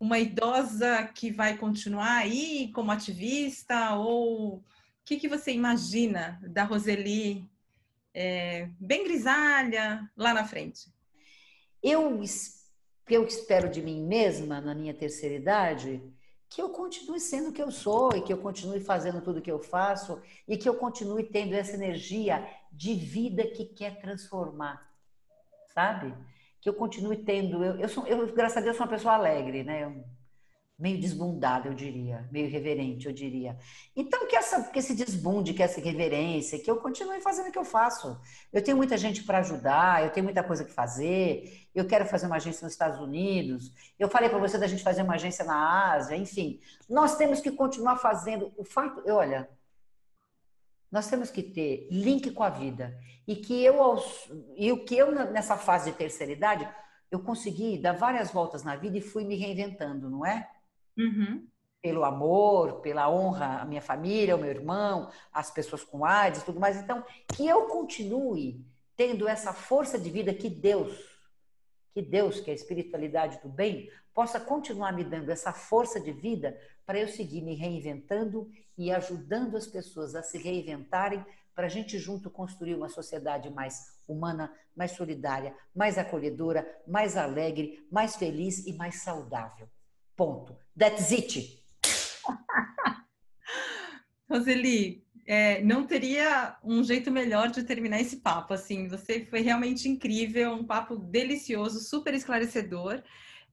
[0.00, 3.94] uma idosa que vai continuar aí como ativista?
[3.96, 4.64] Ou o
[5.04, 7.44] que, que você imagina da Roseli
[8.14, 10.90] é, bem grisalha lá na frente?
[11.82, 12.22] Eu,
[13.06, 16.02] eu espero de mim mesma, na minha terceira idade,
[16.54, 19.42] que eu continue sendo o que eu sou e que eu continue fazendo tudo o
[19.42, 24.86] que eu faço e que eu continue tendo essa energia de vida que quer transformar,
[25.74, 26.14] sabe?
[26.60, 27.64] Que eu continue tendo.
[27.64, 29.84] Eu, eu, sou, eu graças a Deus, sou uma pessoa alegre, né?
[29.84, 30.04] Eu,
[30.78, 33.56] meio desbundada, eu diria, meio reverente, eu diria.
[33.94, 37.58] Então, que, essa, que esse desbunde, que essa reverência, que eu continue fazendo o que
[37.58, 38.20] eu faço.
[38.52, 42.26] Eu tenho muita gente para ajudar, eu tenho muita coisa que fazer, eu quero fazer
[42.26, 45.92] uma agência nos Estados Unidos, eu falei para você da gente fazer uma agência na
[45.92, 46.60] Ásia, enfim.
[46.88, 48.52] Nós temos que continuar fazendo.
[48.56, 49.48] O fato, olha,
[50.90, 52.98] nós temos que ter link com a vida.
[53.26, 53.76] E que eu,
[54.56, 56.68] e o que eu nessa fase de terceira idade,
[57.10, 60.50] eu consegui dar várias voltas na vida e fui me reinventando, não é?
[60.96, 61.46] Uhum.
[61.80, 66.60] Pelo amor, pela honra à minha família, ao meu irmão, às pessoas com AIDS tudo
[66.60, 66.76] mais.
[66.76, 68.64] Então, que eu continue
[68.96, 70.96] tendo essa força de vida que Deus,
[71.92, 76.12] que Deus, que é a espiritualidade do bem, possa continuar me dando essa força de
[76.12, 81.24] vida para eu seguir me reinventando e ajudando as pessoas a se reinventarem
[81.54, 87.86] para a gente junto construir uma sociedade mais humana, mais solidária, mais acolhedora, mais alegre,
[87.90, 89.68] mais feliz e mais saudável.
[90.16, 90.56] Ponto.
[90.78, 91.62] That's it.
[94.30, 98.54] Roseli, é, não teria um jeito melhor de terminar esse papo.
[98.54, 103.02] Assim, você foi realmente incrível, um papo delicioso, super esclarecedor.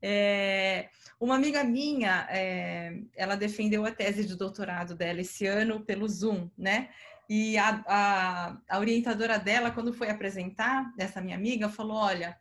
[0.01, 0.89] É,
[1.19, 6.49] uma amiga minha, é, ela defendeu a tese de doutorado dela esse ano pelo Zoom,
[6.57, 6.89] né?
[7.29, 12.35] E a, a, a orientadora dela, quando foi apresentar, essa minha amiga, falou: olha,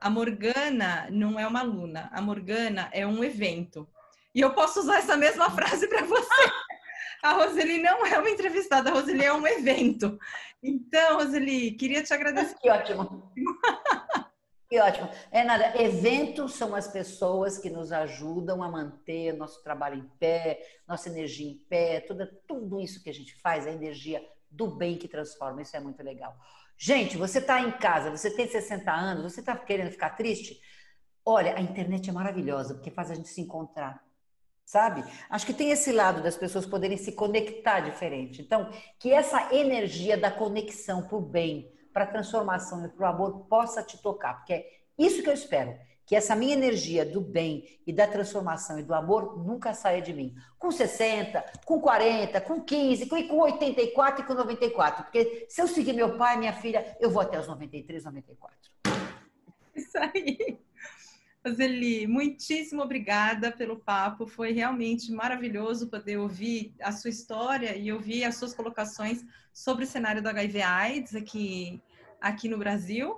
[0.00, 3.86] a Morgana não é uma aluna, a Morgana é um evento.
[4.34, 6.28] E eu posso usar essa mesma frase para você.
[7.22, 10.18] A Roseli não é uma entrevistada, a Roseli é um evento.
[10.62, 12.56] Então, Roseli, queria te agradecer.
[12.58, 13.30] Que ótimo.
[14.70, 15.10] Que ótimo.
[15.30, 20.62] É nada, eventos são as pessoas que nos ajudam a manter nosso trabalho em pé,
[20.88, 24.96] nossa energia em pé, tudo, tudo isso que a gente faz, a energia do bem
[24.96, 26.34] que transforma, isso é muito legal.
[26.82, 30.58] Gente, você está em casa, você tem 60 anos, você está querendo ficar triste?
[31.22, 34.02] Olha, a internet é maravilhosa, porque faz a gente se encontrar.
[34.64, 35.04] Sabe?
[35.28, 38.40] Acho que tem esse lado das pessoas poderem se conectar diferente.
[38.40, 43.14] Então, que essa energia da conexão para o bem, para a transformação e para o
[43.14, 44.66] amor possa te tocar, porque é
[44.96, 45.76] isso que eu espero
[46.10, 50.12] que essa minha energia do bem e da transformação e do amor nunca saia de
[50.12, 50.34] mim.
[50.58, 55.04] Com 60, com 40, com 15, com 84 e com 94.
[55.04, 58.58] Porque se eu seguir meu pai, minha filha, eu vou até os 93, 94.
[59.72, 60.58] Isso aí.
[61.46, 64.26] Roseli, muitíssimo obrigada pelo papo.
[64.26, 69.86] Foi realmente maravilhoso poder ouvir a sua história e ouvir as suas colocações sobre o
[69.86, 71.80] cenário do HIV/AIDS aqui,
[72.20, 73.16] aqui no Brasil.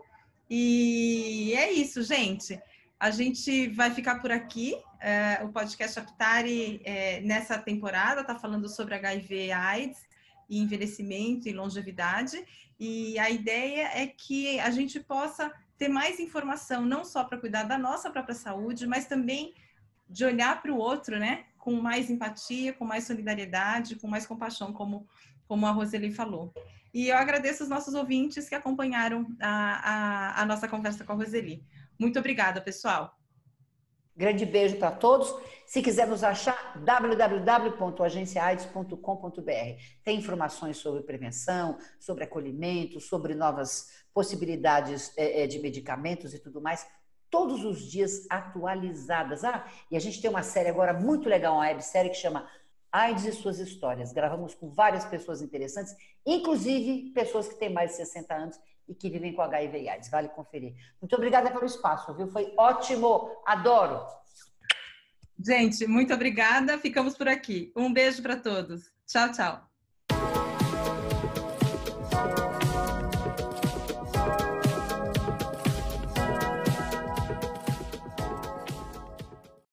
[0.54, 2.60] E é isso, gente.
[3.02, 4.76] A gente vai ficar por aqui.
[5.00, 9.98] É, o podcast Aptari, é, nessa temporada, está falando sobre HIV AIDS
[10.48, 12.44] e envelhecimento e longevidade.
[12.78, 17.64] E a ideia é que a gente possa ter mais informação, não só para cuidar
[17.64, 19.52] da nossa própria saúde, mas também
[20.08, 21.46] de olhar para o outro, né?
[21.58, 25.08] Com mais empatia, com mais solidariedade, com mais compaixão, como,
[25.48, 26.54] como a Roseli falou.
[26.94, 31.16] E eu agradeço os nossos ouvintes que acompanharam a, a, a nossa conversa com a
[31.16, 31.64] Roseli.
[32.02, 33.16] Muito obrigada, pessoal.
[34.16, 35.32] Grande beijo para todos.
[35.64, 39.80] Se quiser nos achar, www.agenciaides.com.br.
[40.02, 46.60] Tem informações sobre prevenção, sobre acolhimento, sobre novas possibilidades é, é, de medicamentos e tudo
[46.60, 46.84] mais,
[47.30, 49.44] todos os dias atualizadas.
[49.44, 52.48] Ah, e a gente tem uma série agora muito legal, uma websérie que chama
[52.90, 54.12] AIDS e Suas Histórias.
[54.12, 55.94] Gravamos com várias pessoas interessantes,
[56.26, 58.58] inclusive pessoas que têm mais de 60 anos
[58.88, 60.10] e que vivem com HIV e AIDS.
[60.10, 60.74] Vale conferir.
[61.00, 62.28] Muito obrigada pelo espaço, viu?
[62.28, 63.30] Foi ótimo.
[63.46, 64.06] Adoro.
[65.44, 66.78] Gente, muito obrigada.
[66.78, 67.72] Ficamos por aqui.
[67.76, 68.90] Um beijo para todos.
[69.06, 69.71] Tchau, tchau.